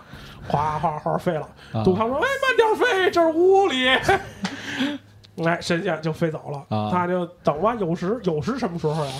[0.48, 1.48] 哗哗哗飞了。
[1.72, 3.88] 啊杜康说：“哎，慢点飞，这是屋里。
[5.44, 6.76] ”哎，神仙就飞走了。
[6.76, 9.12] 啊他就等吧，有时有时什么时候呀？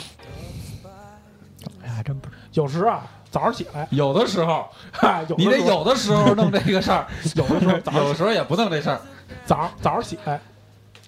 [1.83, 2.37] 哎呀真不是。
[2.53, 4.67] 有时啊，早上起来，有的时候
[5.37, 9.01] 你得有的时候弄这个事儿，有的时候早上有时候也不弄这事儿。
[9.45, 10.41] 早早上起来，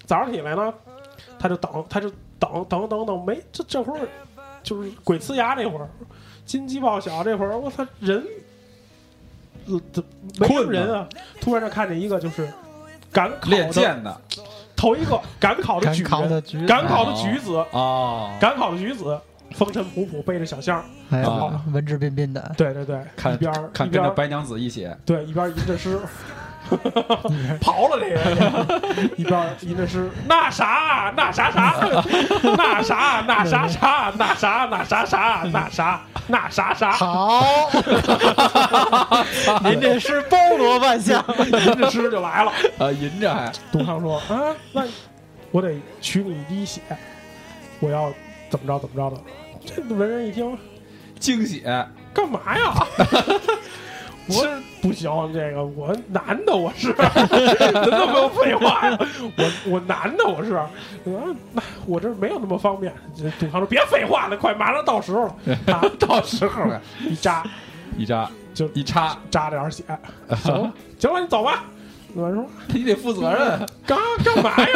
[0.05, 0.73] 早上起来呢，
[1.39, 2.11] 他就等，他就
[2.53, 4.07] 等等等等，没这这会儿
[4.63, 5.87] 就是鬼呲牙这会儿，
[6.45, 8.23] 金鸡报晓这会儿，我操人，
[9.67, 10.03] 呃这
[10.39, 11.07] 没什么人啊，
[11.41, 12.51] 突然就看见一个就是
[13.11, 14.21] 赶考练的剑的
[14.75, 16.03] 头一个赶考的举
[16.57, 19.19] 人，赶考的举子，啊，赶考的举子，
[19.51, 25.99] 风尘仆仆背着小箱，哎呀啊，文质彬彬的，对对对，看一边儿看一边儿跟着白娘子一起，对，一边吟着诗，
[27.61, 31.75] 刨了这个，一边吟着诗，那啥那啥啥，
[32.57, 37.69] 那啥那啥啥，那啥那啥啥，那啥那啥啥，好，
[39.63, 42.51] 您这诗包罗万象，吟着诗就来了。
[42.77, 44.83] 啊，吟着还杜康说啊，那
[45.51, 46.81] 我得取你一滴血，
[47.79, 48.11] 我要
[48.49, 49.21] 怎么着怎么着的。
[49.65, 50.57] 这文人一听，
[51.19, 51.63] 惊喜，
[52.13, 52.73] 干嘛呀？
[54.29, 54.45] 我
[54.81, 58.97] 不行，这个我男的，我是，真的没有废话呀！
[59.37, 60.69] 我我男的，我是，啊，
[61.53, 62.93] 那我这没有那么方便。
[63.15, 65.35] 这杜康说：“别废话了，快马上到时候了。
[65.71, 67.43] ”啊，到时候了，一扎
[67.97, 69.83] 一扎就一插，扎点血，
[70.43, 71.63] 行了，行了，你走吧。
[72.13, 73.59] 我说你得负责任。
[73.85, 74.67] 干干嘛呀？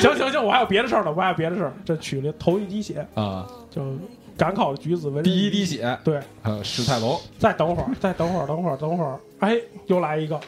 [0.00, 1.72] 行行行，我还有别的事儿呢，我还有别的事儿。
[1.84, 3.82] 这取了头一滴血，啊，就
[4.36, 10.38] 赶考的举子文人第一滴血，对，呃，史泰龙再等会儿，再等会儿，等会儿，等会儿，哎，又来一个，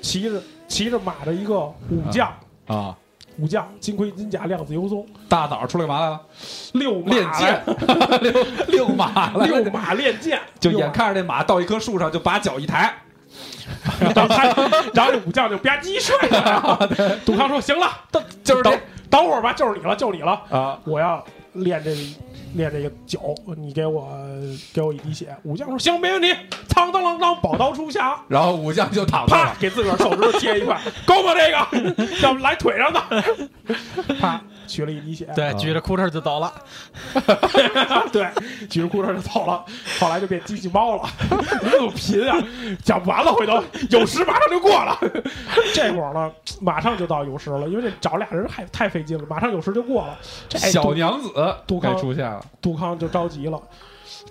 [0.00, 2.32] 骑着骑着马的一个武将，
[2.66, 2.96] 啊，
[3.38, 6.20] 武将金盔金甲，亮子游松，大早出来干嘛来了？
[6.72, 7.62] 遛马练剑
[7.98, 12.94] 来， 遛遛马遛马练剑，就眼看着这马到一棵树上，就把脚一抬，
[14.00, 14.44] 然后他，
[14.94, 16.88] 然后这武将就吧唧摔下来了。
[17.26, 18.80] 杜康说：“行了，等等就是这
[19.10, 21.94] 等会儿吧，就是你了，就是你了，啊，我要练这
[22.54, 23.20] 练这个脚，
[23.56, 24.08] 你给我
[24.72, 26.34] 给我一滴血。”武将说：“行，没问题。”
[26.68, 31.32] 苍当啷当，宝刀出匣，然后武将就躺那啪了，给自个儿手指头切一块，够吗？
[31.34, 33.00] 这个 要不来腿上的，
[34.20, 36.52] 啪取了一滴血， 对，举着裤衩就走了，
[38.12, 38.28] 对，
[38.68, 39.64] 举着裤衩就走了，
[40.00, 41.08] 后来就变机器猫了，
[41.62, 42.36] 那么贫啊！
[42.82, 44.98] 讲不完了，回头有时马上就过了，
[45.74, 51.30] 这会儿呢，马上就到有时了，因为这找俩人太太费劲了，马上有时就过了，这小娘子
[51.66, 52.44] 杜康该出现了。
[52.60, 53.60] 杜康就着急了，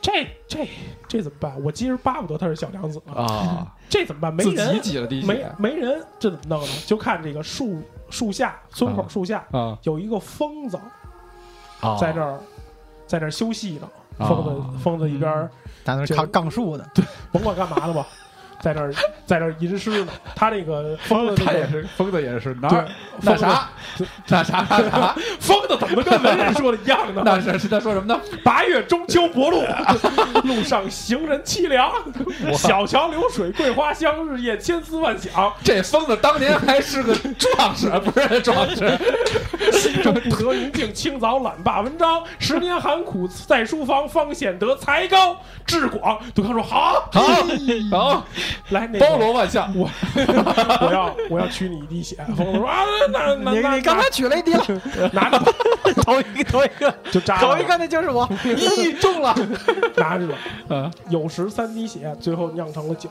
[0.02, 0.68] 这这
[1.08, 1.64] 这怎么办？
[1.64, 4.34] 我其实巴不得他是小娘子呢，啊，这怎么办？
[4.34, 6.68] 没自己人，挤了滴没没人，这怎么弄呢？
[6.86, 10.78] 就看这个树树下村口啊树下啊，有一个疯子
[11.80, 12.40] 啊在这儿
[13.08, 15.50] 在这儿休息呢，啊疯子疯子一边儿
[15.84, 18.06] 在那扛杠树呢，对甭管干嘛的吧，
[18.64, 18.94] 在这儿
[19.26, 20.08] 在这儿吟诗呢。
[20.36, 22.88] 他这个 疯子那个他也是疯子，也是哪儿
[23.22, 23.70] 那啥
[24.28, 27.22] 那啥那啥， 疯子怎么跟文人说的一样呢？
[27.26, 28.20] 那是是他说什么呢？
[28.44, 29.64] 八月中秋薄露，
[30.44, 31.92] 路上行人凄凉。
[32.54, 35.54] 小桥流水桂花香，日夜千思万想。
[35.64, 38.98] 这疯子当年还是个 壮士，不是壮士，
[39.74, 42.24] 心中不得云静，清早懒罢文章。
[42.40, 46.18] 十年寒苦在书房，方显得才高志广。
[46.34, 47.24] 杜康说：“好，好
[47.92, 48.26] 好
[48.70, 54.66] 来，那个包罗万象，我我要我要取你一滴血。”疯子说：“啊，那那那你你刚才取了一滴了，
[55.14, 55.52] 拿着吧，
[56.04, 59.36] 头一个头一个就扎了头一个那就是我， 咦中了，
[59.96, 60.38] 拿着吧，
[60.70, 63.10] 嗯，有时三滴血，最后酿成了酒。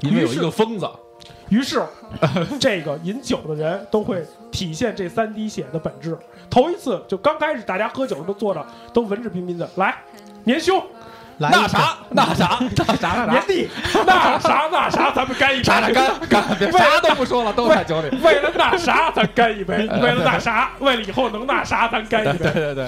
[0.00, 0.88] 因为有一个疯子，
[1.48, 1.80] 于是，
[2.58, 6.18] 这个饮酒的人都会体现这三滴血的本质。
[6.50, 9.96] 头一次就刚开始，大家喝酒都坐着都文质彬彬的，来
[10.42, 10.82] 年兄，
[11.50, 13.44] 那啥那啥那啥那啥，
[14.06, 15.92] 那啥那啥，咱们干一杯，干
[16.28, 18.08] 干， 别啥都不说了，都在酒里。
[18.22, 22.50] 为了那啥，咱干一杯；为了那啥，为了以后能那啥，咱干一杯。
[22.52, 22.86] 对对对，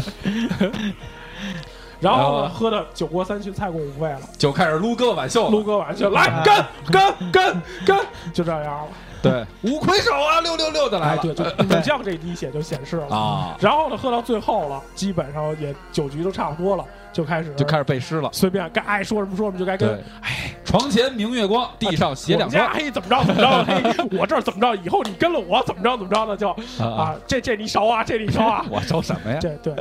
[2.00, 5.50] 然后呢，喝的酒过三巡，菜过五味了，就开始撸歌挽袖了。
[5.50, 7.98] 撸歌挽袖，来干干干干，
[8.32, 8.88] 就这样了。
[9.30, 11.22] 对， 五魁首啊，六六六的来哎，了。
[11.22, 13.06] 对，就 武将这滴血就显示了。
[13.08, 18.28] 啊，然后呢，喝到最后了，基本上也酒局都差不多了，就开始就开始背诗了。
[18.32, 22.74] 随便该爱说什么说什么，就该跟哎，床前明月光，地上写两我们家双。
[22.74, 26.50] 嘿怎么着怎么着，嘿我这儿怎么着，以后你跟了我怎么着怎么着的就
[26.82, 28.64] 啊啊，这这你熟啊，这你熟啊。
[28.70, 29.38] 我熟什么呀？
[29.40, 29.74] 这对，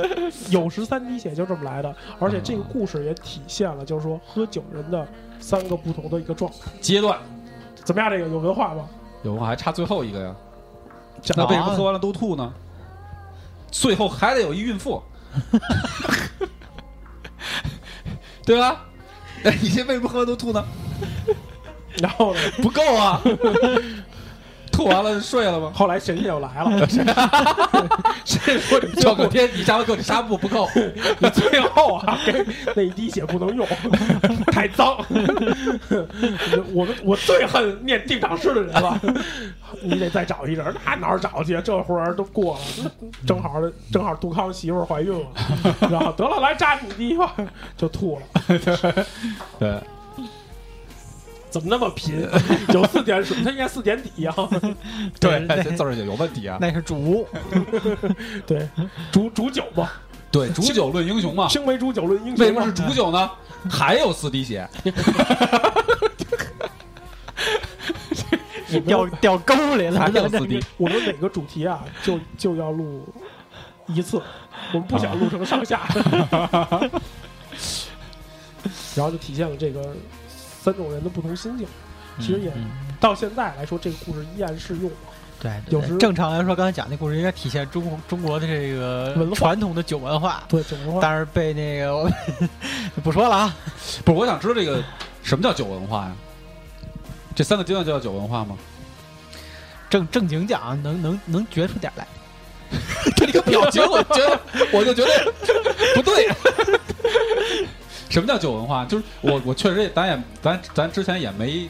[0.50, 5.06] 有时三滴血就这么来的，而且这个故事也体现了，就是说喝酒人的
[5.38, 6.70] 三个不同的一个状态。
[6.80, 7.18] 阶段
[7.84, 8.10] 怎么样？
[8.10, 8.88] 这个有文化吗？
[9.24, 10.32] 有我还差最后一个呀。
[11.20, 12.52] 讲那为什么喝完了都吐呢？
[13.70, 15.02] 最后还得有一孕妇，
[18.44, 18.84] 对吧？
[19.42, 20.64] 哎，你这为什么喝完都吐呢？
[21.98, 22.40] 然后呢？
[22.62, 23.20] 不够啊！
[24.76, 25.70] 吐完了睡了吗？
[25.72, 27.06] 后来神仙又来了，神
[28.24, 30.68] 仙说赵可天，你下回给你纱布不够。
[31.18, 33.66] 你最后啊，给那一滴血不能用，
[34.50, 34.96] 太脏。
[36.74, 39.00] 我们我最恨念定场诗的人了，
[39.80, 41.60] 你得再找一人，那哪儿找去？
[41.62, 42.90] 这会儿都过了，
[43.26, 43.54] 正好
[43.92, 45.26] 正好杜康媳妇儿怀孕了，
[45.88, 47.32] 然后得了，来扎你滴吧，
[47.76, 48.58] 就吐了。
[49.58, 49.78] 对，
[51.54, 52.28] 怎么那么贫？
[52.74, 54.34] 有四点水，他应该四点底啊。
[55.20, 56.58] 对，字儿也有问题啊。
[56.60, 57.24] 那是主，
[58.44, 58.68] 对，
[59.12, 59.88] 煮煮酒嘛，
[60.32, 61.46] 对，煮酒论英雄嘛。
[61.46, 62.44] 青梅煮酒论英雄。
[62.44, 63.30] 为什么是煮酒呢？
[63.70, 64.68] 还有四滴血。
[68.84, 70.60] 掉掉沟里了，还有四滴。
[70.76, 73.06] 我们每个主题啊，就就要录
[73.86, 74.20] 一次，
[74.72, 75.82] 我们不想录成上下。
[78.96, 79.94] 然后就体现了这个
[80.64, 81.66] 三种人的不同心境。
[82.20, 84.90] 其实也嗯到现在来说，这个故事依然适用。
[85.40, 92.08] 对，有时正常来说，刚才讲那故事应该体现中中国的这个文化传统的酒文化，对，酒文化但是被那个我
[93.02, 93.56] 不说了啊，
[94.04, 94.82] 不是，我想知道这个
[95.22, 96.12] 什么叫酒文化呀？
[97.34, 98.56] 这三个阶段就叫酒文化吗？
[99.90, 102.06] 正正经讲能能能觉出点来。
[103.16, 104.40] 这个表情，我觉得
[104.72, 105.32] 我就觉得
[105.96, 106.28] 不对。
[108.10, 108.84] 什么叫酒文化？
[108.84, 111.68] 就是我我确实也咱也咱咱之前也没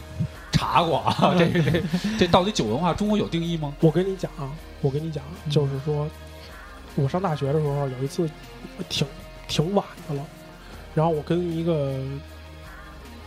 [0.53, 1.83] 查过啊， 这这
[2.19, 3.75] 这到底酒文化中国有定义吗？
[3.81, 6.09] 我跟你讲啊，我跟你讲，就是说，
[6.97, 8.29] 我上大学的时候有一次
[8.89, 9.07] 挺
[9.49, 10.23] 挺晚的了，
[10.95, 11.99] 然后我跟一个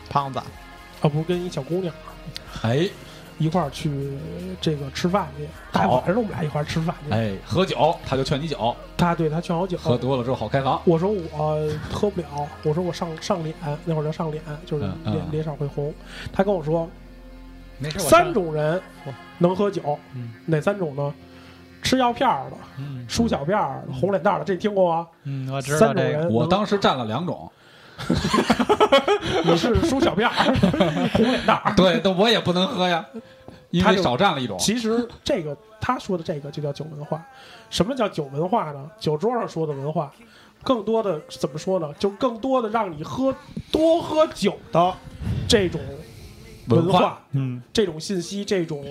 [0.09, 1.93] 胖子，啊不是跟一小姑娘
[2.61, 2.87] 哎
[3.37, 4.17] 一块儿去
[4.59, 7.13] 这个吃饭去，大好晚上我们俩一块儿吃饭去。
[7.13, 10.81] 哎，喝酒他就劝你酒，他对他劝我酒，喝多了之后好开房。
[10.85, 12.27] 我说我喝不了，
[12.63, 15.93] 我说我上上脸，那会儿叫上脸，就是嗯嗯脸脸上会红。
[16.33, 16.89] 他跟我说
[17.77, 18.81] 没事，三种人
[19.37, 21.13] 能喝酒嗯，哪三种呢？
[21.83, 25.07] 吃药片儿的、嗯输小片儿、红脸蛋儿的，这听过吗？
[25.23, 27.49] 嗯，我知道三种这个，人，我当时占了两种，
[29.43, 30.33] 你是输小片儿，
[31.13, 31.73] 红脸蛋儿。
[31.75, 33.05] 对，那我也不能喝呀，
[33.71, 34.57] 因为少占了一种。
[34.59, 37.23] 其实这个他说的这个就叫酒文化。
[37.69, 38.89] 什么叫酒文化呢？
[38.99, 40.11] 酒桌上说的文化，
[40.63, 41.91] 更多的怎么说呢？
[41.99, 43.33] 就更多的让你喝
[43.71, 44.93] 多喝酒的
[45.47, 45.81] 这种
[46.67, 48.85] 文文化嗯这种信息，这种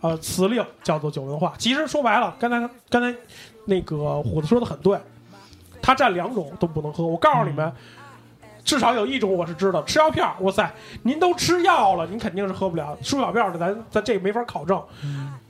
[0.00, 1.54] 呃词令叫做酒文化。
[1.56, 3.16] 其实说白了，刚才刚才
[3.64, 4.98] 那个虎子说的很对，
[5.80, 7.06] 他占两种都不能喝。
[7.06, 7.72] 我告诉你们。
[8.64, 10.68] 至少有一种我是知道，吃药片，哇塞，
[11.02, 12.96] 您都吃药了，您肯定是喝不了。
[13.02, 14.82] 输小票的，咱咱这没法考证。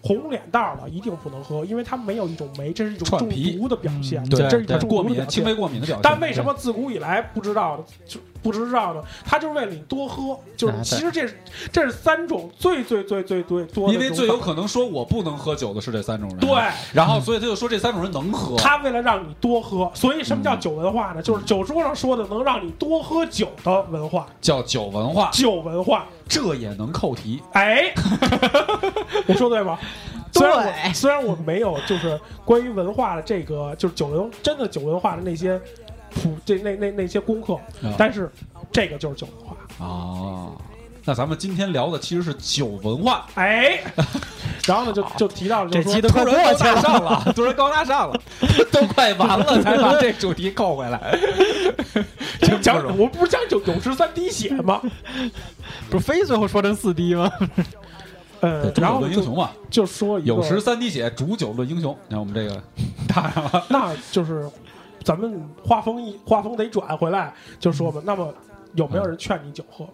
[0.05, 5.55] 红脸蛋儿的一定不能喝，因为它没有一种酶，这是一种中毒的表现，嗯这是一种过敏、的轻微。
[5.55, 6.03] 过敏的表现。
[6.03, 7.85] 但为什么自古以来不知道呢？
[8.07, 9.01] 就不知道呢？
[9.25, 11.38] 他就是为了你多喝，就是其实这是
[11.73, 16.38] 这是三种最最最最最多的因为最有可能说我不能喝酒的是这三种人。
[16.38, 16.51] 对。
[16.93, 18.57] 然后所以他就说这三种人能喝。
[18.59, 21.23] 他为了让你多喝，所以什么叫酒文化呢？
[21.23, 26.05] 就是酒桌上说的能让你多喝酒的文化，叫酒文化，酒文化。
[26.29, 27.43] 这也能扣题。
[27.53, 27.93] 哎，
[29.27, 29.79] 我说对吗？
[30.33, 35.61] 对虽然我虽然我没有就是关于文化的这个就是酒文真的酒文化的那些
[36.11, 38.29] 普这那那那些功课，啊但是
[38.73, 39.57] 这个就是酒文化。
[39.85, 40.51] 啊，
[41.05, 43.81] 那咱们今天聊的其实是酒文化，哎，
[44.67, 48.21] 然后呢就就提到了就是说这期都快过去了，上了，突然高大上了，
[48.73, 51.19] 都快完了才把这主题扣回来。
[52.40, 54.81] 就讲不容易我不是讲酒有十三滴血吗？
[55.90, 57.31] 不是非最后说成四滴吗？
[58.40, 61.97] 呃，煮酒然后就论英雄嘛，就说一个有时三滴血，煮酒论英雄。
[62.09, 62.62] 你看我们这个
[63.07, 64.49] 搭上了，那就是
[65.03, 68.33] 咱们画风一画风得转回来，就说吧，那么
[68.75, 69.87] 有没有人劝你酒喝？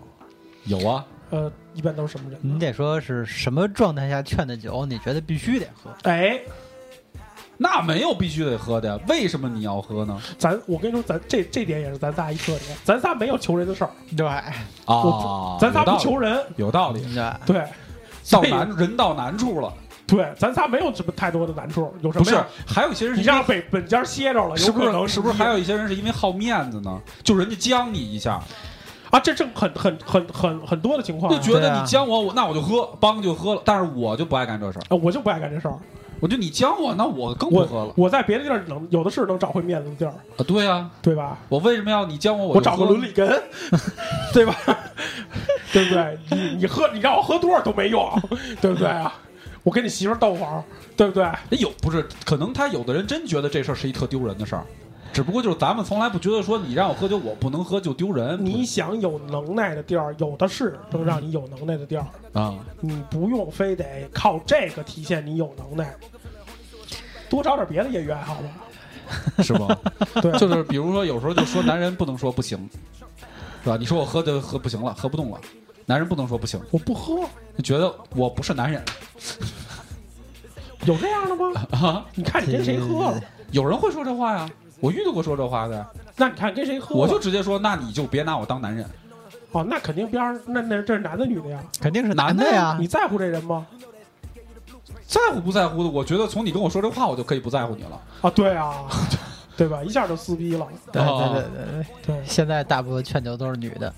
[0.71, 2.39] 有啊，呃，一般都是什么人？
[2.41, 5.91] 你得说是什么状态下劝的酒，你觉得必须得喝？
[6.05, 6.39] 哎，
[7.57, 10.17] 那没有必须得喝的呀，为什么你要喝呢？
[10.39, 17.05] 咱我跟你说，咱这这点也是咱仨一特点，咱仨没有求人的事儿，对啊，咱仨不求人，有道理，
[17.45, 17.67] 对，
[18.31, 19.75] 到难人到难处了，
[20.07, 22.47] 对，咱仨没有什么太多的难处，有什不是么呀？？
[22.65, 27.01] 还有一些人是你让本本家歇着了，是不有可能是是不是还有一些人是因为好面子呢？
[27.25, 28.41] 就人家将你一下，
[29.11, 29.21] 啊？
[29.21, 33.63] 这正很很很很很多的情况啊，就觉得你将我，我那我就喝，帮就喝了。
[33.65, 35.75] 但是我就不爱干这事儿，啊我就不爱干这事儿。
[36.21, 40.45] 我就你将我，那我更不喝了我我在别的地儿能有的是能找回面子的地儿，啊！
[40.47, 41.39] 对呀，对吧？
[41.49, 42.49] 我为什么要你将我？
[42.49, 43.43] 我找个伦理根，
[44.35, 44.55] 对吧？
[45.73, 46.19] 对不对？
[46.31, 48.07] 你你喝，你让我喝多少都没用，
[48.61, 49.15] 对不对啊？
[49.63, 50.63] 我跟你媳妇儿斗会儿，
[50.95, 51.25] 对不对？
[51.25, 52.07] 哎有不是？
[52.27, 54.65] 可能他有的人真觉得这事儿是一特丢人的事儿，
[55.13, 58.39] 只不过就是咱们从来不觉得说你让我喝酒，我不能喝就丢人。
[58.45, 65.95] 你想有能耐的地儿，有的是能让你有能耐的地儿，啊，你不用非得靠这个体现你有能耐，
[67.29, 68.49] 多找点别的业余爱好吧。
[69.43, 69.77] 是吧？
[70.23, 72.57] 对， 就是比如说，有时候就说男人不能说不行，
[73.65, 73.77] 是吧？
[73.77, 75.41] 你说我喝就喝不行了，喝不动了，
[75.87, 77.17] 男人不能说不行，我不喝，
[77.57, 78.81] 就觉得我不是男人
[80.85, 81.67] 有这样的吗？
[81.77, 82.07] 啊。
[82.15, 83.21] 你看你跟谁喝了？
[83.51, 84.49] 有人会说这话呀，
[84.81, 86.97] 我遇到过说这话的，那你看跟谁喝？
[86.97, 88.85] 我就直接说，那你就别拿我当男人。
[89.53, 91.63] 哦，那肯定边儿那那这是男的女的呀？
[91.81, 92.77] 肯定是男男的的呀。
[92.81, 93.67] 你在乎这人吗？
[95.07, 98.01] 在乎不在乎的，我觉得从你跟我说这话，我就可以不在乎你了。
[98.23, 98.87] 啊，对啊，
[99.57, 99.83] 对吧？
[99.83, 100.67] 一下就撕逼了。
[100.93, 103.93] 对对对对，对，现在大部分劝酒都是女的。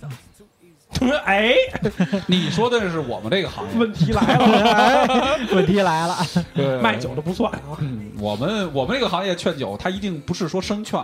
[1.24, 1.54] 哎，
[2.26, 6.18] 你说的是我们这个行业，问题来了，问题来了，
[6.54, 7.76] 对卖酒的不算啊。
[7.78, 11.02] 嗯，我们我们这个行业劝酒，它一定不是说生劝，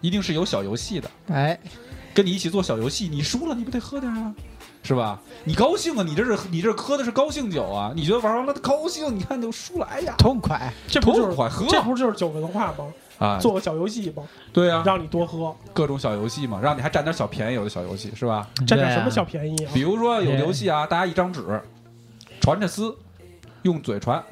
[0.00, 1.58] 一定是有小游戏的，哎，
[2.12, 4.34] 跟你一起做小游戏，你输了你不得喝点啊，
[4.82, 5.20] 是吧？
[5.44, 10.72] 你高兴啊，你这是你这喝的是高兴酒啊，你觉得玩完了高兴，你看就输了，哎呀，痛快。
[10.88, 12.86] 这不就是痛快喝这不就是酒文化吗？
[13.20, 14.22] 啊，做个小游戏吧？
[14.50, 18.48] 对啊，让你多喝，各种小游戏嘛，让你还占点小便宜，有的小游戏是吧？
[18.66, 19.70] 占点什么小便宜啊？
[19.74, 21.62] 比如说有游戏啊，大家一张纸，
[22.40, 22.96] 传着撕，
[23.62, 24.24] 用嘴传，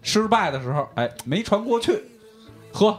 [0.00, 2.02] 失败的时候，哎，没传过去，
[2.72, 2.98] 喝。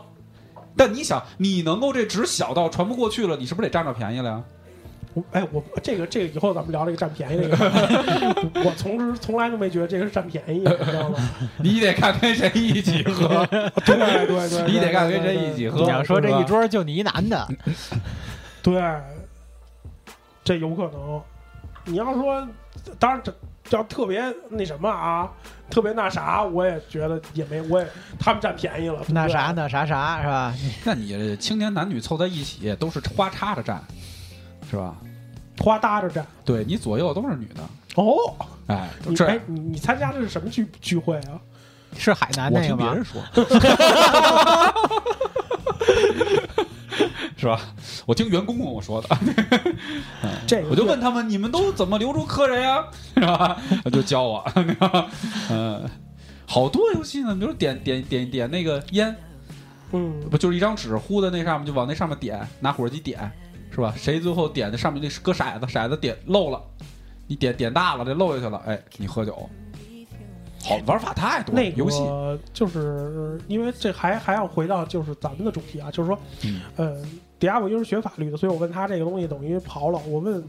[0.78, 4.44] 但你想，你能够这纸小到传不过去了，你是不是得占着便宜了呀？
[5.14, 7.56] 我哎，我这个这个以后咱们聊这个占便宜这个，
[8.64, 11.18] 我从之从来都没觉得这个是占便宜，你知道吗？
[11.58, 17.48] 你得看跟谁一起喝，对对对对，你得看跟谁一起喝你要说这一桌就你一男的，
[18.62, 18.82] 对，
[20.44, 21.22] 这有可能。
[21.86, 22.48] 你要说，
[23.00, 23.34] 当然这
[23.76, 25.28] 要特别那什么啊，
[25.72, 27.88] 特别那啥，我也觉得也没，我也
[28.20, 29.02] 他们占便宜了。
[29.08, 30.54] 那啥那啥啥是吧？
[30.84, 33.82] 那你青年男女凑在一起，都是花叉着站，
[34.70, 34.96] 是吧？
[35.60, 36.26] 花搭着站。
[36.46, 37.62] 对你左右都是女的，
[37.96, 38.34] 哦，
[38.68, 41.40] 哎，都这哎你你参加的是什么聚聚会啊？
[41.98, 42.78] 是海南我那个吗？
[42.78, 43.20] 听别人说，
[47.36, 47.60] 是吧？
[48.06, 49.08] 我听员工跟我说的，
[50.46, 52.86] 这个我就问他们，你们都怎么留住客人呀？
[53.16, 53.58] 是吧？
[53.92, 54.46] 就教我，
[55.50, 55.90] 嗯，
[56.46, 59.16] 好多游戏呢，比如点点点点那个烟，
[59.92, 63.32] 嗯，不就是一张纸糊在那上面，就往那上面点，拿火机点，
[63.80, 63.94] 是吧？
[63.98, 66.62] 谁最后点的上面那是搁骰子，骰子点漏了，
[67.28, 69.50] 你点点大了，这漏下去了，哎，你喝酒。
[70.62, 72.04] 好玩法太多了，那游戏
[72.52, 77.02] 就是因为这还还要回到就是咱们的主题啊，就是说，嗯呃，
[77.40, 79.98] 迪亚我又是学法律的，所以我问他这个东西等于刨了。
[80.06, 80.44] 我问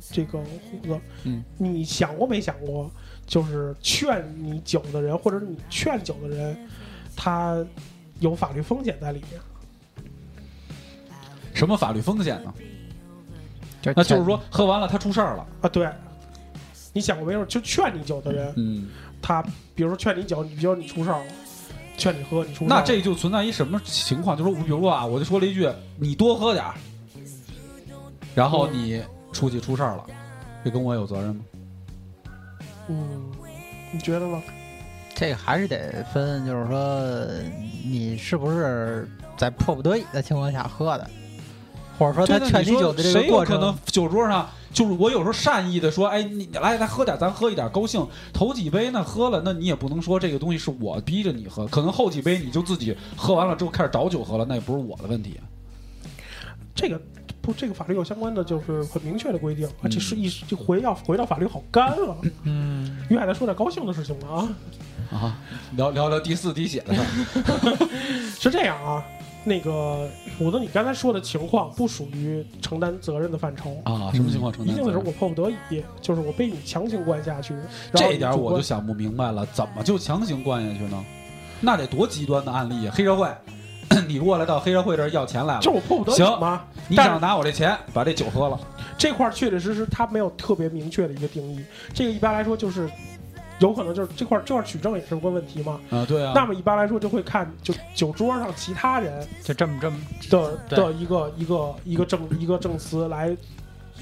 [0.00, 2.90] 这个虎子，嗯，你想过没想过，
[3.26, 6.56] 就是劝你酒的人，或者是你劝酒的人，
[7.14, 7.62] 他
[8.18, 9.38] 有法律风险在里面？
[11.52, 12.54] 什么法律风险呢？
[13.82, 15.88] 就那就是说喝完了他出事儿了，啊，对，
[16.92, 17.44] 你想过没有？
[17.46, 18.88] 就劝你酒的人，嗯，
[19.22, 19.42] 他
[19.74, 21.32] 比如说劝你酒，你比如说你出事儿了，
[21.96, 24.36] 劝你喝，你出那这就存在一什么情况？
[24.36, 26.74] 就是说，比如说啊，我就说了一句，你多喝点儿，
[28.34, 29.02] 然后你
[29.32, 30.04] 出去出事儿了，
[30.64, 31.44] 这跟我有责任吗？
[32.88, 33.30] 嗯，
[33.92, 34.42] 你觉得吗？
[35.14, 37.10] 这个还是得分，就是说
[37.84, 39.06] 你是不是
[39.36, 41.10] 在迫不得已的情况下喝的，
[42.00, 48.06] 或者说他劝你说酒的这谁个过程有可能，酒桌上就是我有时候善意的说，哎，你来来喝点，咱喝一点，高兴。
[48.32, 55.38] 头几杯呢喝了，那你也不能说这个东西是我逼着你喝，可能后几杯你就自己喝完了之后开始找酒喝了，那也不是我的问题。
[56.74, 56.98] 这个
[57.42, 62.16] 不，这个法律有相关的就是很明确的规定这是一这回要回到法律好干了。
[62.44, 64.48] 嗯，于海再说点高兴的事情吧
[65.10, 65.38] 啊，啊，
[65.76, 67.88] 聊聊聊第四滴血的事儿。
[68.40, 69.04] 是这样啊，
[69.44, 73.70] 那个虎子，你刚才说的情况不属于承担责任的范畴。
[73.84, 75.06] 啊，什么情况承一定是担责任？
[75.06, 77.54] 我迫不得已，就是我被你强行灌下去。
[77.94, 81.04] 这一点我就想不明白了，怎么就强行灌下去呢？
[81.60, 82.94] 那得多极端的案例啊！
[82.94, 83.28] 黑社会，
[84.08, 86.62] 你过来到黑社会这儿要钱来了，就是我迫不得已行嘛。
[86.88, 88.58] 你想拿我这钱把这酒喝了，
[88.98, 91.62] 这块儿确确实实它没有特别明确的一个定义。
[91.92, 92.90] 这个一般来说就是
[93.60, 95.80] 有可能就是这块儿这块儿取证也是个问题嘛。
[95.90, 99.96] 啊，对啊，那么一般来说就会看就酒桌上其他人就这么这么，
[100.28, 103.36] 的的一个一个一个证一个证词来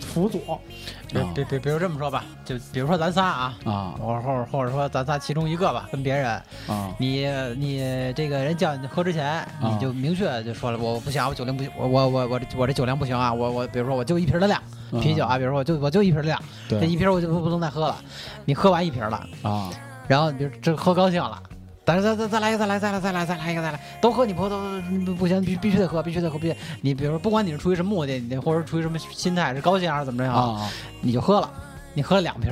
[0.01, 0.61] 辅佐。
[1.09, 3.95] 比比比比如这么说吧，就比如说咱仨啊，啊。
[3.99, 6.31] 或或者或者说咱仨其中一个吧，跟别人，
[6.67, 6.95] 啊。
[6.99, 14.63] 你你这个人叫你喝之前，你就明确就说了，我不行，我酒量不行，我我我我这我这酒量不行啊，我我比如说我就一瓶的量，
[15.01, 16.81] 啤酒啊，比如说我就我就一瓶量，对。
[16.81, 17.97] 这一瓶我就不不能再喝了，
[18.45, 19.71] 你喝完一瓶了，啊。
[20.07, 21.43] 然后你比如这喝高兴了，
[21.85, 24.59] 但是再再再来一个，再来再来再来再来一个，再来，都喝你不喝都
[25.05, 26.57] 不不行，必必须得喝，必须得喝，必须。
[26.81, 30.71] 你比如说，不管你是出于什么目的，你或者出于什么心态，是高兴还是怎么着啊，啊
[31.03, 31.51] 你就喝了，
[31.93, 32.51] 你喝了两瓶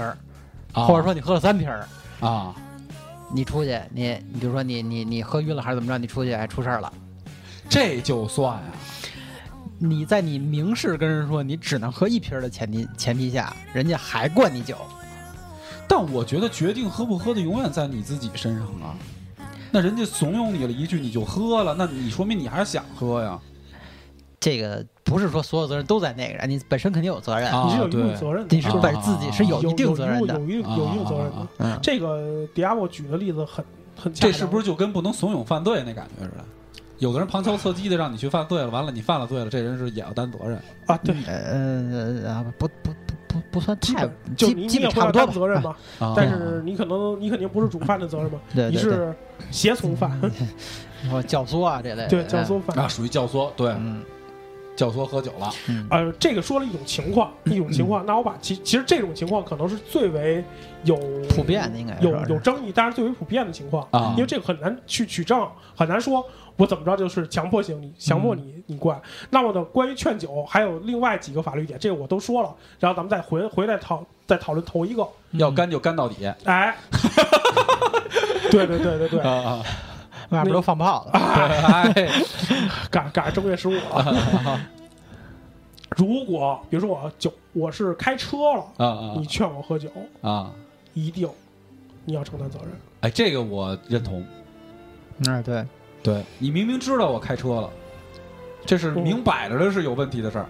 [0.72, 1.88] 或者说你喝了三瓶儿，
[2.20, 2.54] 啊，
[3.32, 6.92] 你出去，你你比如说你你你喝晕了还是怎么着，你出去哎出事儿了，
[7.70, 8.62] 这就算呀，
[9.78, 14.76] 你在你明示跟人说你只能喝一瓶儿的前提前提下，人家还灌你酒，
[15.86, 18.96] 但我觉得决定喝不喝的永远在你自己身上啊。
[19.70, 23.38] 那人家怂恿你了一句，你就喝了，那你说明你还是想喝呀？
[24.38, 30.34] 这个不是说所有责任都在那个人，你本身肯定有责任，啊你是有一定对责任的，你是啊本自己是有有一定责任的。
[30.38, 31.78] 有，一定有一定责任的。
[31.82, 33.64] 这个迪亚波举的例子很
[33.96, 36.44] 很这是不是就跟不能怂恿犯罪那感觉似的？
[36.98, 40.58] 有的人旁敲侧击的让你去犯罪了，完了你犯了罪了，这人是也要担责任。
[40.86, 40.98] 啊？
[41.04, 46.14] 对，呃啊不不不不不算基太本就你也差不多吧，责任嘛，啊。
[46.16, 49.14] 但是你可能你肯定不是主犯的责任嘛，对对对，你是
[49.50, 50.18] 胁从犯，
[51.10, 52.78] 说教唆啊这类的，对教唆犯。
[52.78, 54.02] 啊，属于教唆，对，嗯，
[54.74, 55.50] 教唆喝酒了。
[55.68, 55.86] 嗯。
[55.90, 58.06] 呃，这个说了一种情况，一种情况。
[58.06, 60.42] 那我把其其实这种情况可能是最为
[60.84, 60.96] 有
[61.28, 64.14] 普遍的应该有有争议，但是最为普遍的情况啊。
[64.16, 66.24] 因为这个很难去取证，很难说
[66.56, 69.00] 我怎么着就是强迫性你强迫你你灌。
[69.30, 75.06] 那么呢，关于劝酒还有另外几个法律点，这个我都说了，然后咱们再回回来讨再讨论头一个。
[75.32, 76.76] 要干就干到底哎，
[78.50, 79.62] 对对对对对，啊啊！
[80.30, 81.92] 外边都放炮了，哎，
[82.90, 84.60] 赶赶上正月十五了。
[85.96, 89.88] 如果比如说我酒我是开车了，啊啊你劝我喝酒，
[90.22, 90.50] 啊！
[90.94, 91.28] 一定
[92.04, 92.70] 你要承担责任。
[93.02, 94.24] 哎，这个我认同。
[95.26, 95.64] 嗯对，
[96.06, 96.24] 对。
[96.38, 97.70] 你明明知道我开车了，
[98.64, 100.46] 这是明摆着的是有问题的事儿。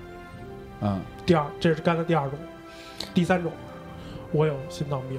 [0.82, 1.00] 嗯。
[1.24, 2.38] 第二，这是刚才第二种，
[3.14, 3.50] 第三种，
[4.32, 5.18] 我有心脏病，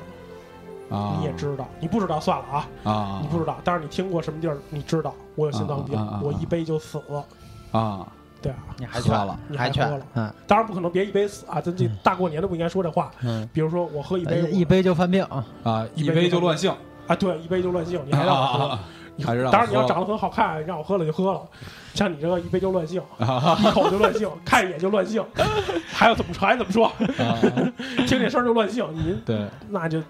[0.95, 7.25] 啊，你也知道，你不知道算了啊，啊，你不知道，但是你听过什么地儿，你知道我有心脏病我一杯就死了，
[7.71, 8.07] 啊。
[8.39, 9.89] 对啊，你还劝喝了，你还劝。
[9.89, 10.31] 了，嗯。
[10.45, 13.11] 当然不可能别一杯死啊，咱这大过年的不应该说这话。
[13.23, 15.23] 嗯，比如说我喝一杯，呃一杯就犯病，
[15.63, 16.71] 啊，一杯就乱性，
[17.07, 18.79] 啊，对，一杯就乱性，你还让我喝，
[19.23, 21.41] 还是让当然你要长得很好看，让我喝了就喝了，
[21.93, 25.23] 像你这个一杯就乱性，啊一口就乱性，看一眼就乱性，
[25.91, 27.39] 还要怎么说还怎么说，啊，
[28.07, 30.01] 听这声儿就乱性，您对，那就。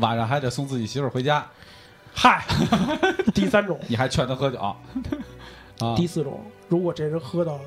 [0.00, 1.46] 晚上还得送自己媳妇回家，
[2.14, 2.44] 嗨。
[3.34, 4.76] 第三种， 你还劝他喝酒，啊，
[5.96, 7.58] 第四种，如果这人喝到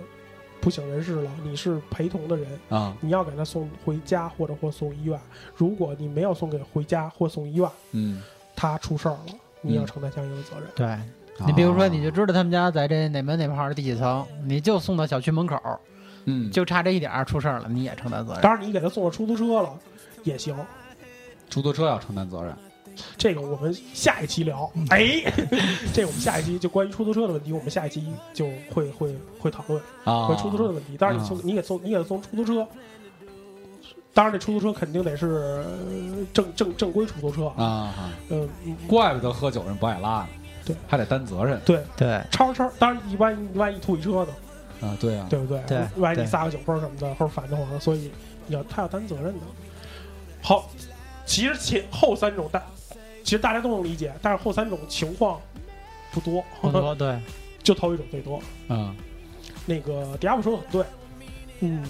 [0.62, 5.20] 不省人事了，你是陪同的人，啊，你要给他送回家或者或送医院。
[5.56, 8.22] 如果你没有送给回家或送医院，嗯，
[8.56, 9.26] 他出事儿了，
[9.62, 10.68] 你要嗯承担相应的责任。
[10.76, 10.98] 对。
[11.46, 15.58] 你比如说，啊你就知道他们家在这哪门哪号的第几层，你就送到小区门口，
[16.26, 18.42] 嗯，就差这一点儿出事儿了，你也承担责任。
[18.42, 19.74] 当然，你给他送到出租车了
[20.26, 20.54] 也行。
[21.50, 22.54] 出租车要承担责任，
[23.16, 24.70] 这个我们下一期聊。
[24.90, 25.24] 哎，
[25.94, 30.98] 这我们下一期就关于出租车的问题，我们下一期就会会会讨论啊关于出租车的问题。
[30.98, 32.68] 当然，你送你给送你给送出租车，
[34.20, 35.66] 当然这出租车肯定得是呃
[36.34, 37.46] 正正正规出租车。
[37.56, 37.64] 啊。
[37.64, 40.28] 啊，嗯，嗯怪不得喝酒人不爱拉呢，
[40.66, 41.58] 对，还得担责任。
[41.62, 44.34] 对，对，超超，当然一万一万一吐一车呢，
[44.82, 45.62] 啊，对啊，对不对？
[45.66, 46.30] 对万一你对。
[46.30, 48.12] 撒个酒疯什么的，或者反着慌的，所以
[48.46, 49.40] 你要他要担责任的。
[50.42, 50.70] 好，
[51.26, 52.62] 其实前后三种大，
[53.24, 55.40] 其实大家都能理解，但是后三种情况
[56.12, 57.18] 不多，不多对，
[57.64, 58.42] 就头一种最多。
[58.68, 58.94] 嗯。
[59.66, 60.86] 那个迪亚布说的很对，
[61.62, 61.86] 嗯，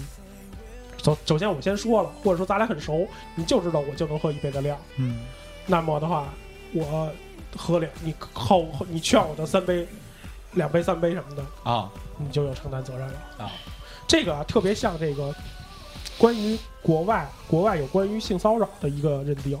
[1.02, 5.20] 首首先我先说了，或者说咱俩很熟，你就知道我就能喝一杯的量，嗯，
[5.66, 6.28] 那么的话，
[6.72, 7.10] 我
[7.56, 9.86] 喝两，你后你劝我的三杯、
[10.52, 13.50] 两杯、三杯什么的，啊你就有承担责任了啊。
[14.06, 15.34] 这个啊，特别像这个
[16.18, 19.58] 关于国外国外有关于性骚扰的一个认定。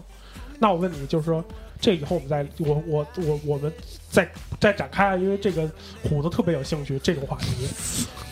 [0.58, 1.42] 那我问你，就是说，
[1.80, 3.72] 这以后我们再我我我我们
[4.10, 5.70] 再再展开，因为这个
[6.02, 7.66] 虎子特别有兴趣这种话题。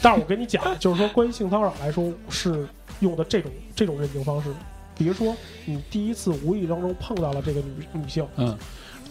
[0.03, 2.69] 但是我跟你讲，就是说关于性骚扰来说，是
[3.01, 4.51] 用的这种这种认定方式。
[4.97, 5.35] 比如说，
[5.65, 8.57] 你第一次无意当中碰到了这个女女性，嗯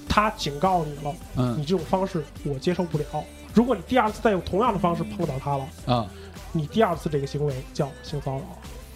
[0.09, 3.05] 她警告你了，嗯你这种方式我接受不了。
[3.53, 6.05] 如果你第二次再用同样的方式碰到她了，啊
[6.51, 8.33] 你第二次这个行为叫性骚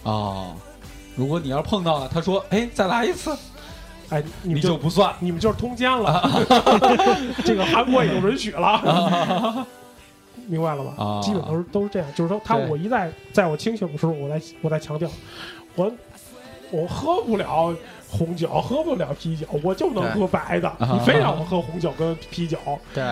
[0.04, 0.10] 扰。
[0.10, 0.54] 啊，
[1.16, 3.34] 如果你要是碰到了，她说，哎，再来一次，
[4.10, 6.22] 哎，你就就不算你们就是通奸了，
[7.44, 9.66] 这个韩国也就允许了
[10.46, 10.94] 明白了吧？
[10.96, 11.20] 啊。
[11.22, 15.10] 基本都是都是这样，就是说他我一再在我清醒的时候，我在我在强调，
[15.74, 15.90] 我
[16.70, 17.74] 我喝不了
[18.08, 20.90] 红酒，喝不了啤酒，我就能喝白的，啊。
[20.92, 22.58] 你非让我喝红酒跟啤酒，
[22.94, 23.04] 对。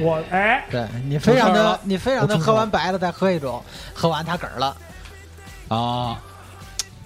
[0.00, 3.62] 我哎，对，你非让他你非让他喝完白的再喝一种，
[3.94, 4.76] 喝完他嗝儿了，
[5.68, 6.20] 啊，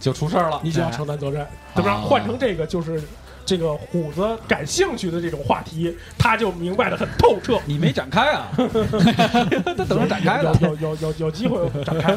[0.01, 1.95] 就出事儿了，你就要承担责任，怎么着？
[1.95, 3.01] 啊换成这个就是
[3.45, 7.59] 这个虎子感兴趣的这种话题，他就明白的很透彻。
[7.67, 8.51] 你没展开啊？
[9.77, 10.57] 他等着展开了。
[10.61, 12.17] 有有有有有机会展开，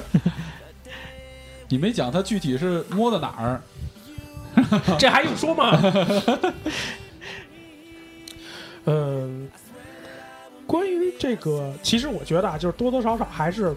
[1.67, 3.61] 你没讲他具体是摸的哪儿？
[4.97, 5.78] 这还用说吗？
[8.86, 9.49] 嗯，
[10.65, 13.76] 关于这个，其实我觉得啊，就是多多少少还是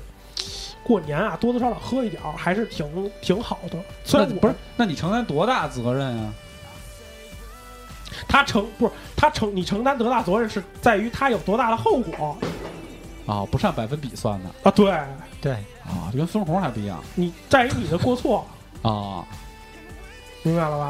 [0.85, 3.79] 过年啊，多多少少喝一点儿还是挺挺好的。
[4.05, 6.35] 虽然不是，那你承担多大责任啊？
[8.27, 12.37] 他承不是他承你承担多大责任是在于他有多大的后果
[13.27, 14.71] 啊，不是按百分比算的啊。
[14.71, 14.93] 对
[15.41, 15.53] 对，
[15.85, 18.47] 啊，就跟分红还不一样你在于你的过错，
[18.83, 19.25] 啊
[20.43, 20.85] 明白了吧？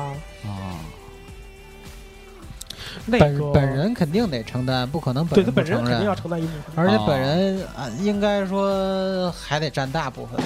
[0.45, 0.77] 啊！
[3.07, 6.75] 那个本本人肯定得承担，不可能本对他人本人肯定要，承担一部分。
[6.77, 10.39] 而且啊本人啊，应该说还得占大部分。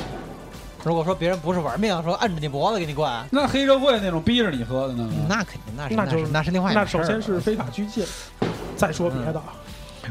[0.84, 5.08] 如果说别人不是玩命说按着你脖子给你灌，那黑社会那种逼着你喝的呢？
[5.28, 8.04] 那肯定那是那就是是那是另外一那首先是非法拘禁，
[8.76, 9.40] 再说别的。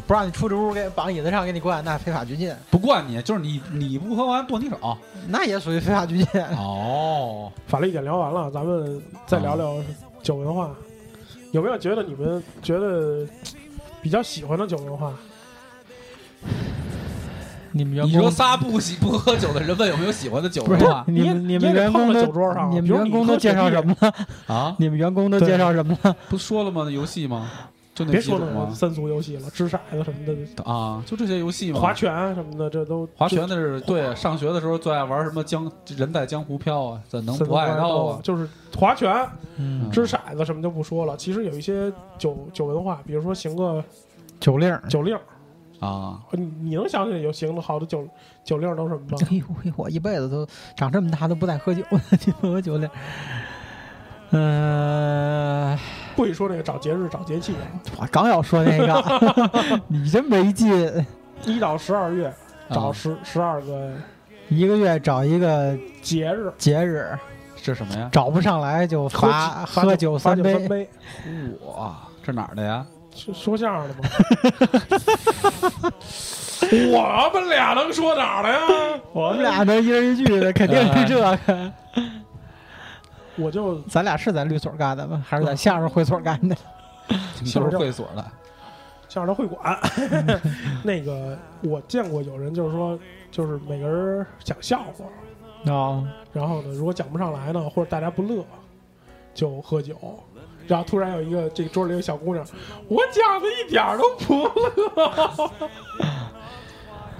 [0.08, 4.98] 不让你出这屋给绑椅子上给你灌，那非法拘禁，不灌你，就是你你不喝完剁你手。
[5.28, 6.42] 那也属于非法拘禁。
[6.58, 9.76] 哦，法律点聊完了，咱们再聊聊
[10.24, 10.72] 酒文化。
[11.52, 13.28] 有没有觉得你们觉得
[14.02, 15.14] 比较喜欢的酒文化？
[17.74, 24.14] 你们员工你说仨不喜不喝酒的人问有没有喜欢的酒不是文化你们你们员工都到酒桌上你们员工都介绍什么了？
[24.48, 24.76] 啊？
[24.78, 26.16] 你们员工都介绍什么了？
[26.30, 26.84] 不说了吗？
[26.86, 27.50] 那游戏吗？
[27.94, 28.72] 就那别说几种吗？
[28.74, 31.80] 三俗游戏了，掷骰子什么的，啊，就这些游戏吗？
[31.80, 38.20] 划拳什么的，这都划拳的是对，上学的时候最爱玩什么江人在江湖飘啊，怎能不爱刀啊？
[38.24, 38.48] 就是
[38.78, 39.14] 划拳、
[39.58, 41.18] 嗯，掷骰子什么就不说了。
[41.18, 43.84] 其实有一些酒酒文化，比如说行个
[44.40, 44.82] 酒令儿。
[44.88, 45.18] 酒令，
[45.82, 48.08] 啊，你你能想起来有行的好的酒
[48.44, 49.18] 酒令都什么吗？
[49.30, 51.84] 哎呦喂，我一辈子都长这么大都不带喝酒，
[52.26, 52.92] 你问我酒令儿。
[54.34, 55.78] 嗯、
[56.16, 57.54] 不许说那个找节日找节气，
[57.98, 60.72] 我刚要说那个， 你真没劲，
[61.46, 62.34] 一到十二月
[62.70, 63.92] 找啊十十二个
[64.48, 67.18] 一个月找一个节日，节日，
[67.62, 68.08] 这什么呀？
[68.10, 70.54] 找不上来就罚喝喝酒三杯。
[70.54, 70.90] 酒三杯，
[71.76, 72.86] 哇，这哪儿的呀？
[73.14, 74.10] 是说相声的吗？
[76.92, 78.60] 我们俩能说哪儿的呀？
[79.14, 81.72] 我们俩能一人一句的，肯定是这个。
[83.38, 85.24] 我就咱俩是在律所干的吗？
[85.28, 86.56] 还是在相声会所干的？
[87.42, 88.24] 你都是会所的
[89.10, 89.78] 相声的会馆，
[90.84, 92.98] 那个我见过有人就是说，
[93.30, 98.46] 就是每个人讲笑话，啊，然后呢，如果讲不上来呢，或者大家不乐，
[99.34, 99.96] 就喝酒。
[100.72, 102.46] 然后突然有一个这个桌里有个小姑娘，
[102.88, 104.48] 我讲的一点都不
[104.96, 105.52] 乐。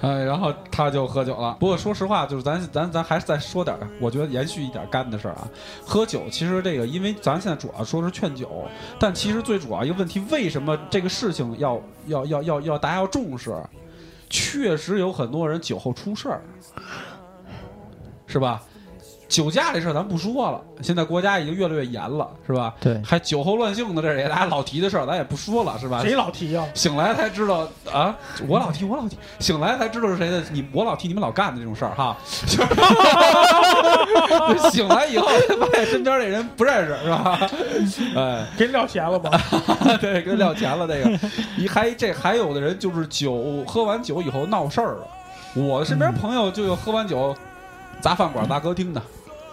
[0.00, 1.54] 哎，然后他就喝酒了。
[1.60, 5.46] 不过说实话，就是咱咱咱还是再说点，我觉得延续一点干的事儿啊。
[5.84, 8.64] 喝酒其实这个，因为咱现在主要说是劝酒，
[8.98, 13.54] 但其实最主要一个问题，为什么这个事情要要要要要大家要重视？
[14.30, 16.40] 确实有很多人酒后出事儿，
[18.26, 18.62] 是吧？
[19.32, 22.74] 酒驾这事儿咱不说了，现在国家已经越来越严了，是吧？
[22.78, 26.02] 对，还酒后乱性的这也大家老提的事儿，咱也不说了，是吧？
[26.02, 28.14] 谁老提呀、醒来才知道啊，
[28.46, 30.42] 我老提，我老提，醒来才知道是谁的。
[30.52, 32.14] 你我老提，你们老干的这种事儿哈，
[32.46, 32.62] 就
[34.60, 37.40] 是醒来以后才发现身边这人不认识是吧？
[38.14, 39.30] 哎， 给你撂钱了吧？
[39.98, 41.18] 对，给撂钱了这个。
[41.56, 45.06] 你还这还有的人就是酒喝完酒以后闹事儿了。
[45.54, 47.34] 我的身边朋友就有喝完酒
[48.00, 49.02] 砸饭馆、砸歌厅的，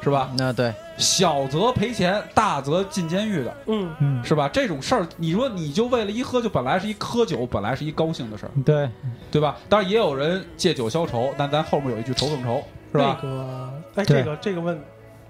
[0.01, 0.31] 是吧？
[0.37, 4.49] 那对，小则赔钱，大则进监狱的，嗯，嗯，是吧？
[4.51, 8.51] 这种事儿，你说你就为了一喝酒，本来是一喝酒，本来是一高兴的事儿。
[8.63, 8.89] 对，
[9.31, 9.57] 对吧？
[9.67, 13.19] 当然也有人借酒消愁，但咱后面有一句愁更愁，是吧？
[13.21, 14.81] 那个，哎，这个这个问，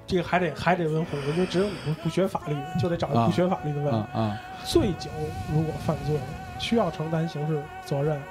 [0.06, 3.94] 这个还得还得问虎子，因为只有你不不学法律，就得找一个啊不学法律的问。
[3.94, 5.10] 嗯嗯，醉酒
[5.52, 6.16] 如果犯罪，
[6.60, 8.22] 需要承担刑事责任，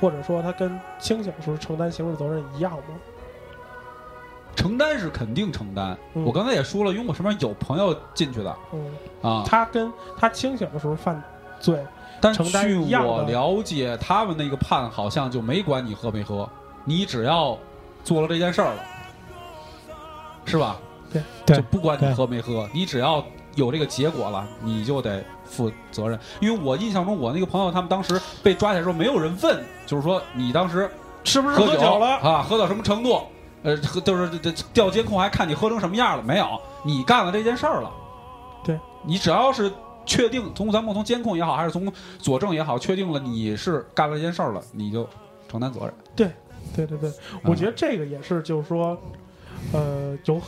[0.00, 2.94] 或者说他跟清醒时候承担刑事责任一样吗？
[4.58, 5.96] 承担是肯定承担。
[6.14, 8.92] 嗯我刚才也说了，因为我身边有朋友进去的嗯，
[9.22, 11.22] 啊，他跟他清醒的时候犯
[11.60, 11.78] 罪，
[12.20, 16.48] 但据我了解，他们那个判好像就没管你喝没喝，
[16.84, 17.56] 你只要
[18.02, 18.82] 做了这件事儿了，
[20.44, 20.76] 是吧？
[21.12, 26.18] 对对就不管你喝没喝，你只要有这个结果了，你就得负责任。
[26.40, 30.90] 因为我印象中，我那个朋友他们当时被抓起来的时候，没有人问，就是说你当时
[31.22, 32.16] 是不是喝喝酒了？
[32.16, 33.22] 啊，喝到什么程度？
[33.68, 36.60] 呃，就是调监控还看你喝成什么样了没有？
[36.82, 37.92] 你干了这件事儿了，
[38.64, 39.70] 对你只要是
[40.06, 45.06] 确定从咱们从监控也好，还是从佐证也好，确定了你是干了这件事儿了，你就
[45.48, 45.92] 承担责任。
[46.16, 47.12] 对对对，
[47.44, 48.96] 我觉得这个也是，就是说，
[49.72, 50.40] 呃，有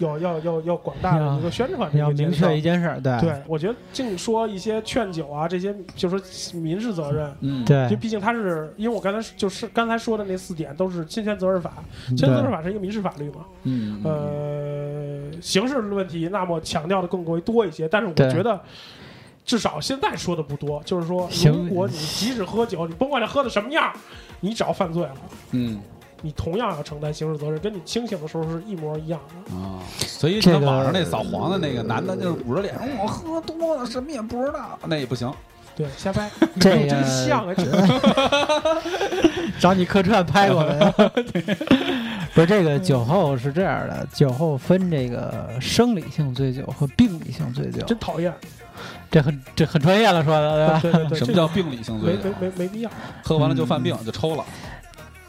[0.00, 3.20] 要要要要广大的一个宣传这要个明确一件件事儿，对。
[3.20, 11.74] 对，我觉得净说一些劝酒啊，这些就是说民事责任，嗯，就对毕竟它是因为我刚才就是刚才说的那四点都是侵权责任法，
[12.08, 18.60] 嗯侵权责任法是一个民事法律嘛，嗯，呃，刑事问题那么强调的更为多一些，但是我觉得。
[19.42, 23.92] 至少现在说的不多，就是说，如果你即使喝酒，你甭管他喝的什么样，
[24.38, 25.14] 你只要犯罪了，
[25.52, 25.80] 嗯
[26.22, 29.34] 你同样要承担刑事责任，跟你清醒的时候是一模一样的。
[29.56, 35.32] 啊，所以这个网上那扫黄的那个男的，就是捂着脸，我喝多了，什么也不知道，那也不行。
[35.76, 36.28] 对，瞎掰，
[36.60, 37.54] 这真个像啊！
[39.58, 40.92] 找你客串拍过来。
[42.34, 48.32] 不是这个酒后是这样的，酒后分这个生理性醉酒和病理性醉酒，真讨厌。
[49.10, 50.78] 这很这很专业了说的，对吧？
[50.82, 52.48] 对对对，什么叫病理性醉酒没？
[52.48, 52.90] 没没必要？
[53.24, 54.44] 喝完了就犯病，就抽了。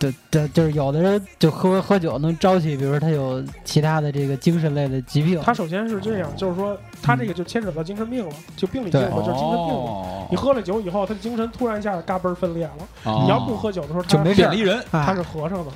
[0.01, 9.91] 对对，就是有的人就喝喝酒能招起，比如说他有其他的这个精神类的疾病，他首先是这样，就是说他这个就牵扯到精神病了，就病理性的就是精神病了。
[9.91, 12.73] 哦你喝了酒以后，他精神突然一下嘎嘣儿分裂了。
[13.03, 15.71] 哦你要不喝酒的时候，他就没事变了一人，啊他是和尚的，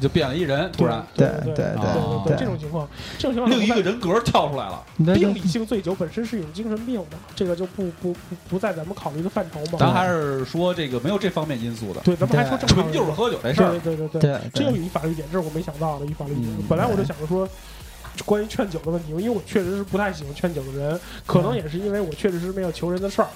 [0.00, 2.88] 就变了一人，突然对对对对对哦对对这种情况，
[3.18, 4.82] 这种情况另一个人格跳出来了。
[4.96, 9.78] 那病理性醉酒本身是一种精神病的，这个就不不不不在咱们考虑的范畴嘛。
[9.78, 13.80] 咱还是说这个没有这方面因素的，对，咱们还说正常人纯就是喝酒这事儿对。
[13.80, 16.64] 对对对对这有一法律点，这是我没想到的一法律点嗯。
[16.68, 17.48] 本来我就想着说，
[18.24, 23.28] 关于劝酒的问题，因为我确实是不太喜欢劝酒的人，可能也是因为我确实是没有求人的事儿。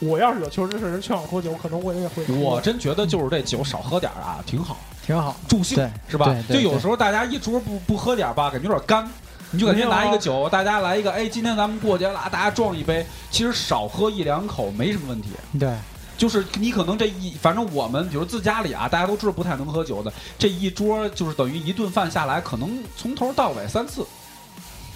[0.00, 2.24] 我要是有求人的事儿，人劝我喝酒，可能我也会。
[2.34, 5.36] 我真觉得就是这酒少喝点儿啊，挺好，挺好。
[5.48, 5.76] 助兴
[6.08, 6.34] 是吧？
[6.48, 9.08] 就有时候大家一桌不不喝点吧，感觉有点干。
[9.54, 15.28] 你就感觉拿一个酒，大家来一个，哎，今天咱们过节了，大家撞一杯，其实少喝一两口没什么问题。
[15.60, 15.70] 对，
[16.16, 24.06] 就是你可能这一，反正我们比如自家里啊，大家都知道不太能喝酒的，这一桌就是等于一顿饭下来，可能从头到尾三次，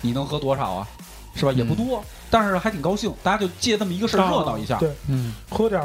[0.01, 0.89] 你能喝多少啊？
[1.35, 1.53] 是吧？
[1.53, 4.79] 也不多，但是还挺高兴，大家就借这么一个事儿热闹一下。
[4.79, 5.83] 对，嗯，喝点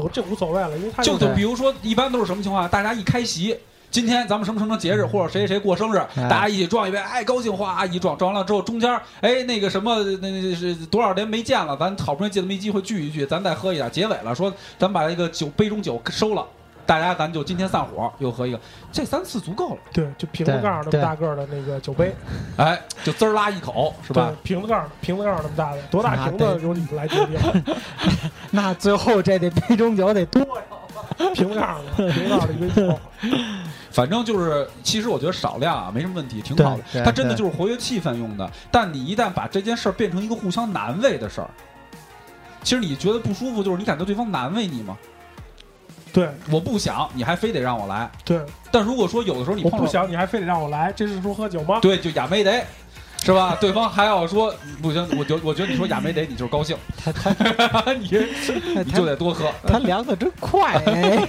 [0.00, 2.68] 儿，这无所谓了，因为他就就比如说，一般都是什么情况？
[2.68, 3.56] 大家一开席，
[3.90, 8.90] 今天咱们什么什么节日，或者谁谁谁过生日，哎大家一起撞一杯，哎，高兴，哗一撞，撞完了之后，中间
[9.20, 13.90] 哎那个什么，那那是多少年没见了，咱好不容易借这么一机会聚一聚，咱再喝一点。
[13.90, 16.46] 结尾了，说咱把这个酒杯中酒收了。
[16.84, 18.60] 大家咱就今天散伙，又喝一个，
[18.90, 22.14] 这三次足够了，对，就瓶子盖儿那么大个儿的那个酒杯，
[22.56, 24.32] 哎，就滋儿拉一口，是吧？
[24.42, 27.74] 瓶子盖儿，瓶子盖儿那么大的，多大瓶子由你们来决定。
[28.50, 30.62] 那最后这得杯中酒得多呀。
[31.34, 32.98] 瓶子盖儿的，瓶子盖儿的一杯酒。
[33.90, 37.04] 反正就是，其实我觉得少量啊没什么问题，挺好的。
[37.04, 38.50] 它真的就是活跃气氛用的。
[38.70, 41.50] 但你一旦把这件事儿变成一个互相难为的事儿，
[42.62, 44.96] 其实你觉得不舒服，就是你感觉对方难为你吗？
[46.12, 48.10] 对我不想，你还非得让我来。
[48.24, 48.40] 对，
[48.70, 51.78] 但如果说有的时候你我不想，你还非得让我来，这是说喝酒吗？
[51.80, 52.64] 对，就亚没得。
[53.24, 53.56] 是吧？
[53.62, 54.52] 对方还要说
[54.82, 58.10] 不行，我觉我觉得你说亚没得，你就是高兴，他 他你
[58.84, 59.48] 你就得多喝。
[59.64, 61.24] 他凉的真快哎！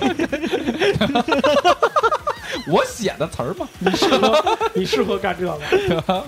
[2.67, 6.23] 我写的词儿嘛，你适合你适合干这个。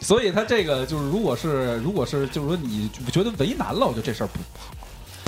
[0.00, 4.74] 所以他这个就是，如果是如果是就是说你觉得为难了，我觉得这事儿不好。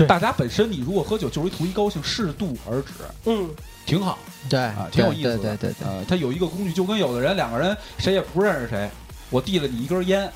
[0.01, 0.09] 对。
[0.09, 2.93] 大家本身你如果喝酒就是一图一高兴，适度而止，
[3.27, 3.49] 嗯，
[3.87, 4.19] 挺好。
[4.49, 5.39] 对啊，挺有意思的。
[5.39, 8.91] 对对对对，呃，他有一个工具，就跟有的人两个人谁也不认识谁，
[9.29, 10.31] 我递了你一根烟，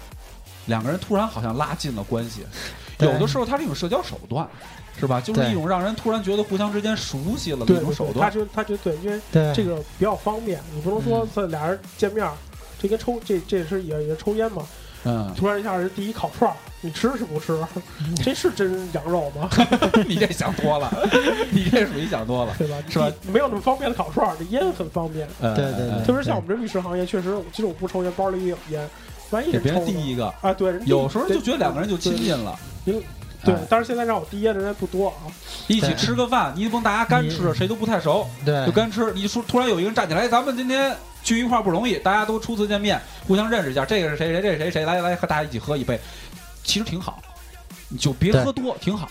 [0.66, 2.42] 两个人突然好像拉近了关系。
[3.00, 4.48] 有的时候他这种社交手段，
[4.98, 5.20] 是吧？
[5.20, 8.32] 就是一种让人突然觉得互相之间熟悉了的一种手段，他段。
[8.32, 9.20] 觉得他觉得对，因为
[9.54, 12.32] 这个比较方便，你不能说这俩人见面儿，
[12.80, 14.64] 这跟抽这这是也也抽烟嘛，
[15.04, 17.58] 嗯，突然一下人第一烤串儿，你吃是不吃？
[18.22, 19.48] 这是真羊肉吗？
[20.06, 20.92] 你这想多了，
[21.50, 22.76] 你这属于想多了，对吧？
[22.90, 23.10] 是吧？
[23.32, 25.26] 没有那么方便的烤串儿，这烟很方便。
[25.40, 28.86] 呃对对对特别是像我们这律师行业，确实，其实我不抽烟，包里也有烟，
[29.30, 32.54] 万一给别人递一个，啊，对，人有时候就觉得两个人就亲近了。
[32.84, 35.24] 对哎，但是现在让我递烟的人不多啊。
[35.68, 39.10] 一起吃个饭，你甭大家干吃，谁都不太熟，对就干吃。
[39.14, 45.98] 你说突然有一个人站起来，哎咱们今天聚一块儿不容易，大家都初次见面，互相认识一下，这个是谁谁，这是谁谁，来来和大家一起喝一杯，
[46.64, 47.20] 其实挺好，
[47.88, 49.08] 你就别喝多，挺好，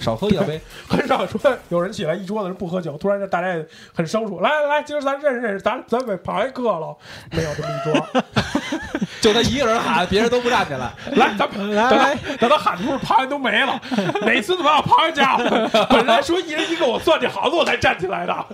[0.00, 0.60] 少喝一两杯。
[0.88, 6.96] 很少说有人起来一桌子人不喝酒，突然大家也很生疏，来来来，今儿咱认识认识，咱咱给旁一个了，
[7.30, 8.22] 没有这么一桌，
[9.20, 10.92] 就他一个人喊，别人都不站起来。
[11.16, 13.80] 来，咱们来等他等他喊的时候，旁人都没了，
[14.24, 15.68] 每次都把我旁人加了。
[15.90, 18.46] 本来说一人一个，我算计好了我才站起来的，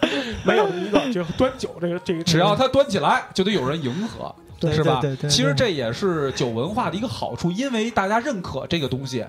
[0.44, 5.30] 没有这么一个，就端酒这个这个，只要他端起来，就得有人迎合，对是吧对对对？
[5.30, 9.24] 其实这也是酒文化的一个好处，因为大家认可这个东西，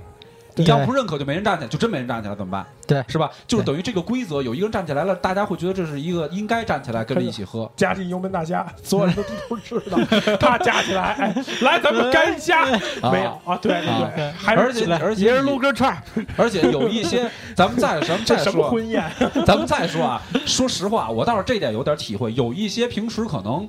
[0.56, 2.66] 你要不认可，就没人站起来，就真没人站起来，怎么办？
[2.88, 3.30] 对是吧？
[3.48, 7.70] 就是等于这个规则，有一个人站起来了，大家会觉得这是一个应该站起来跟着一起喝。
[7.76, 9.98] 加进油焖大虾，所有人都都知道，
[10.40, 12.64] 他加起来， 哎，来咱们干一虾，
[13.12, 13.58] 没有啊？
[13.62, 16.02] 对对对，还而且而且一人撸根串儿，
[16.38, 19.04] 而且有一些，咱们再 咱们再这什么说，婚宴？
[19.46, 23.68] 咱们再说啊，说实话，我倒是这点有点体会，有一些平时可能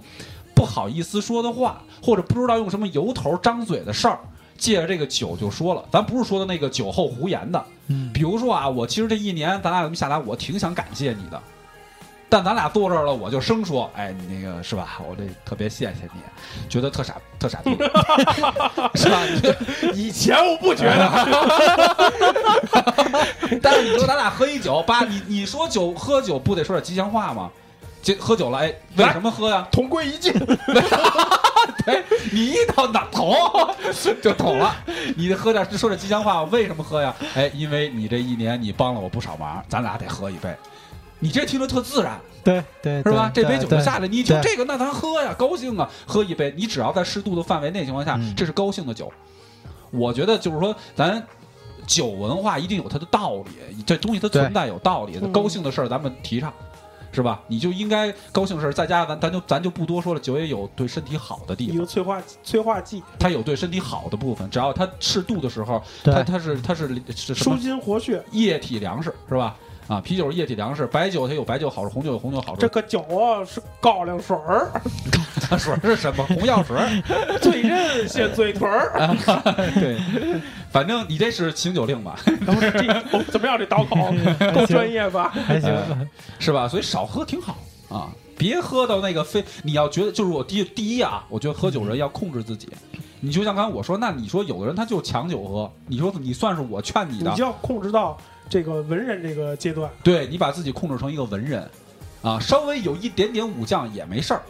[0.57, 4.19] 不好意思说的话，或者不知道用什么由头张嘴的事儿。
[4.59, 11.39] 借着这个酒就说了，咱不是说的那个酒后胡言的，嗯比如说啊，我其实这一年咱俩这么下来，我挺想感谢你的，
[12.31, 14.99] 但咱俩坐这儿了，我就生说，哎，你那个是吧？
[15.07, 16.21] 我这特别谢谢你，
[16.71, 17.73] 觉得特傻特傻逼，
[18.97, 19.21] 是吧？
[19.93, 21.07] 以前我不觉得，
[23.63, 27.51] 但是你说咱俩喝一酒，爸，你你说酒喝酒不得说点吉祥话吗？
[28.07, 29.67] 这喝酒了，哎，为什么喝呀？
[29.73, 30.33] 同归于尽。
[31.85, 33.35] 对你一到哪捅
[34.23, 34.77] 就捅了，
[35.17, 37.13] 你得喝点说点吉祥话，为什么喝呀？
[37.35, 40.55] 哎，因为你这一年你帮了我不少忙，咱俩得喝一杯。
[41.19, 43.29] 你这听着特自然，对对是吧？
[43.35, 46.55] 这杯酒就下来，你就对这个，那咱喝呀，高兴啊，喝一杯。
[46.57, 49.13] 你只要在适度的范围内情况下，嗯这是高兴的酒。
[49.91, 51.21] 我觉得就是说，咱
[51.89, 55.19] 酒文化一定有它的道理，这东西它存在有道理。
[55.21, 56.53] 嗯高兴的事儿咱们提倡，
[57.17, 57.41] 是吧？
[57.49, 61.87] 你就应该高兴的事儿，在家咱咱就咱就不多说了，酒也有对身体好的地方一个。
[61.87, 68.23] 催化催化剂，它有对身体好的部分，只要它适度的时候，它它是它是是舒筋活血。
[68.33, 69.57] 液体粮食是吧？
[69.89, 72.61] 啊，啤酒是液体粮食，白酒它有白酒好处，红酒有红酒好处。
[72.61, 74.69] 这个酒啊是高粱水儿，
[75.57, 76.25] 水是什么？
[76.27, 76.77] 红药水。
[77.41, 79.15] 醉人先醉腿儿。
[79.75, 79.97] 对，
[80.71, 83.57] 反正你这是醒酒令吧，怎么样？
[83.59, 84.13] 这刀口
[84.53, 85.33] 够专业吧？
[85.47, 85.73] 还行，
[86.41, 86.67] 是吧？
[86.67, 87.57] 所以少喝挺好
[87.89, 92.69] 啊，别喝到那个非你要觉得就是我第第一啊，我觉得喝酒人要控制自己。
[93.21, 98.19] 你就像刚才我说，那你说有的人他就抢酒喝，你说你算是我劝你的，你就要控制到
[98.49, 99.91] 这个文人这个阶段。
[100.03, 101.69] 对你把自己控制成一个文人，
[102.23, 104.43] 啊，稍微有一点点武将也没事儿，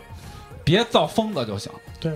[0.65, 1.71] 别造疯子就行。
[2.01, 2.13] 对，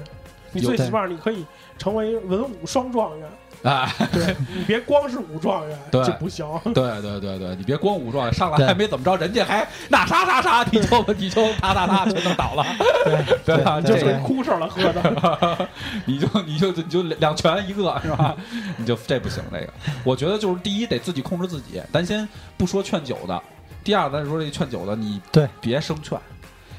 [0.52, 1.44] 你最起码你可以
[1.78, 3.28] 成为文武双状元。
[3.68, 6.46] 哎，对你别光是武状元，对这不行。
[6.72, 12.64] 对对对对，你别光武状元上来还没怎么着，人家还那啥啥啥，你就你就啪啪啪 全都倒了，
[13.44, 13.78] 对吧？
[13.80, 15.68] 就属于这个哭声了，喝的。
[16.06, 18.34] 你就你就你就两拳一个是吧？
[18.78, 19.68] 你就这不行，这个
[20.04, 23.42] 我觉得就是第一得自己控制自己，咱先不说劝酒的，
[23.84, 26.18] 第二咱说这劝酒的，你对别生劝，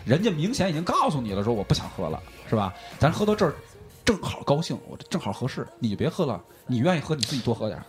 [0.03, 2.19] 人家明显已经告诉你了，说我不想喝了，
[2.49, 2.73] 是吧？
[2.97, 3.53] 咱喝到这儿
[4.11, 7.85] 正好高兴，我这正好合适，你就别喝了，你愿意喝你自己多喝点儿，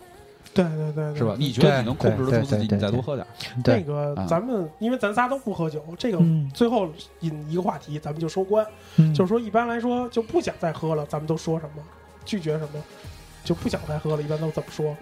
[0.53, 1.35] 对对对对，是吧？
[1.37, 3.27] 你觉得你能控制得住自己，你再多喝点
[3.65, 6.87] 那个啊咱们因为咱仨都不喝酒，这个嗯最后
[7.19, 8.65] 引一个话题，咱们就收官。
[8.95, 11.83] 嗯就是说，一般来说就不想再喝了，咱们都说什么？
[12.23, 12.81] 拒绝什么？
[13.43, 14.95] 就不想再喝了，一般都怎么说？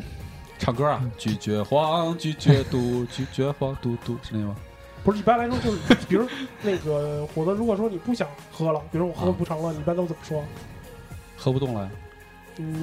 [0.58, 4.56] 唱歌啊，拒绝黄，拒绝毒，拒绝黄嘟嘟，是那吗？
[5.04, 6.28] 不是，一般来说就是，比如
[6.62, 10.44] 那个虎子，如果说你不想喝了，比如我喝啊不成了，你一般都怎么说？
[11.44, 11.90] 喝不动了呀，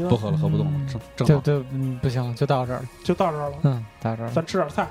[0.08, 0.16] 不？
[0.16, 1.42] 喝了，喝不动了，正正好。
[1.42, 4.86] 就就嗯不行，就到这儿了，就到这儿了，嗯，到这儿了咱吃点菜。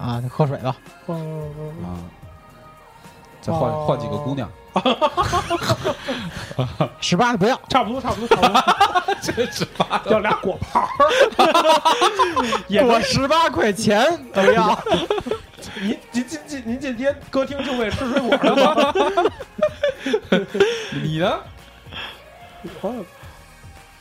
[0.00, 0.74] 啊，喝水吧，
[1.06, 1.16] 嗯
[1.58, 2.00] 嗯嗯，啊，
[3.40, 4.50] 再换哦换几个姑娘，
[7.00, 8.62] 十八的不要，差不多，差不多，差不多。
[9.20, 10.00] 真是吧？
[10.06, 10.88] 要俩果盘儿，
[12.68, 14.78] 也我十八块钱都要，
[15.82, 18.92] 您您今今您今天歌厅就为吃水果的吗？
[21.02, 21.38] 你呢？
[22.82, 23.04] 我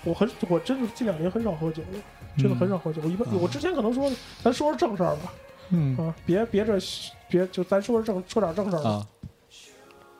[0.04, 2.00] 我很我真的近两年很少喝酒了，
[2.38, 3.02] 真的很少喝酒。
[3.04, 4.10] 我一般我之前可能说，
[4.44, 5.34] 咱说说正事儿吧，
[5.70, 6.78] 嗯，啊，别别这
[7.30, 8.90] 别就咱说说正说点正事儿吧。
[8.90, 9.08] 啊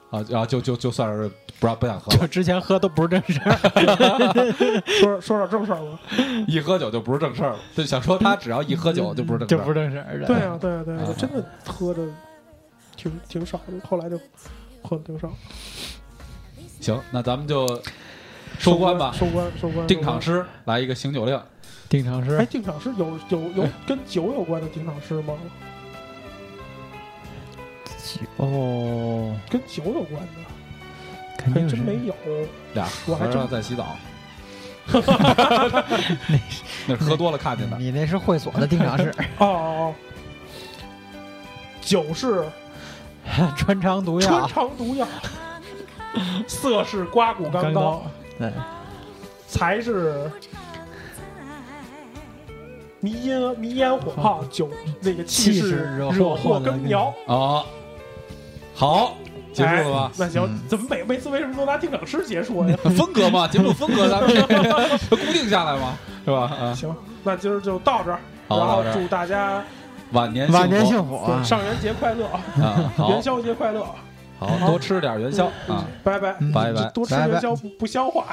[0.10, 1.30] 啊，然后就就就算是
[1.60, 6.00] 不让不想喝就，之前喝都不是正事儿， 说说点正事儿吧。
[6.48, 7.60] 一喝酒就不是正事儿了。
[7.76, 12.08] 就想说他只要一喝酒就不是正事儿，就不是正事儿，对啊，对啊，对啊啊，真的喝的
[12.96, 14.18] 挺挺少的，后来就
[14.82, 15.30] 喝的挺少。
[16.80, 17.66] 行，那咱们就
[18.60, 19.14] 收官吧。
[19.18, 19.86] 收官，收官。
[19.88, 21.40] 定场诗来一个醒酒令，
[21.90, 22.36] 定场诗。
[22.38, 25.34] 哎，定场诗有有有跟酒有关的定场诗吗？
[28.38, 30.28] 哦，跟酒有关的
[31.38, 32.16] 肯定真没有。
[32.74, 33.96] 俩和我还正在洗澡。
[36.88, 37.78] 那是喝多了看见的。
[37.78, 39.94] 你 那是会所的定场诗， 哦哦哦，
[41.82, 42.46] 酒是
[43.58, 45.06] 穿肠毒药穿，肠毒药，
[46.48, 48.06] 色是刮骨钢刀刚刀，，
[48.40, 48.52] 对，
[49.48, 50.30] 才是
[53.00, 54.70] 迷烟迷烟火炮酒
[55.02, 57.64] 那个气势惹祸根苗啊，
[58.74, 59.16] 好。
[59.54, 60.12] 结束了吧？
[60.20, 62.78] 那行，怎么每每次为什么都拿定场诗结束呀？
[62.96, 64.30] 风格嘛，节目风格咱们
[65.10, 66.76] 固定下来嘛，是吧？
[66.76, 69.64] 行，那今儿就到这儿，然后祝大家
[70.12, 72.30] 晚年晚年幸福，上元节快乐，
[73.10, 73.84] 元宵节快乐。
[74.40, 75.86] 好，多吃点元宵啊！
[76.04, 78.26] 拜拜拜拜，多吃元宵不不消化。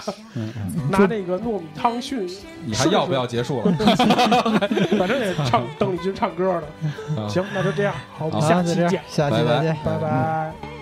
[0.91, 2.29] 拿那个糯米汤训，
[2.65, 3.73] 你还要不要结束了？
[4.99, 6.61] 反正也唱邓丽君唱歌
[7.17, 7.29] 的。
[7.29, 7.95] 行，那就这样。
[8.19, 9.01] 好，我们下期见。
[9.09, 10.74] 下期再见，拜拜。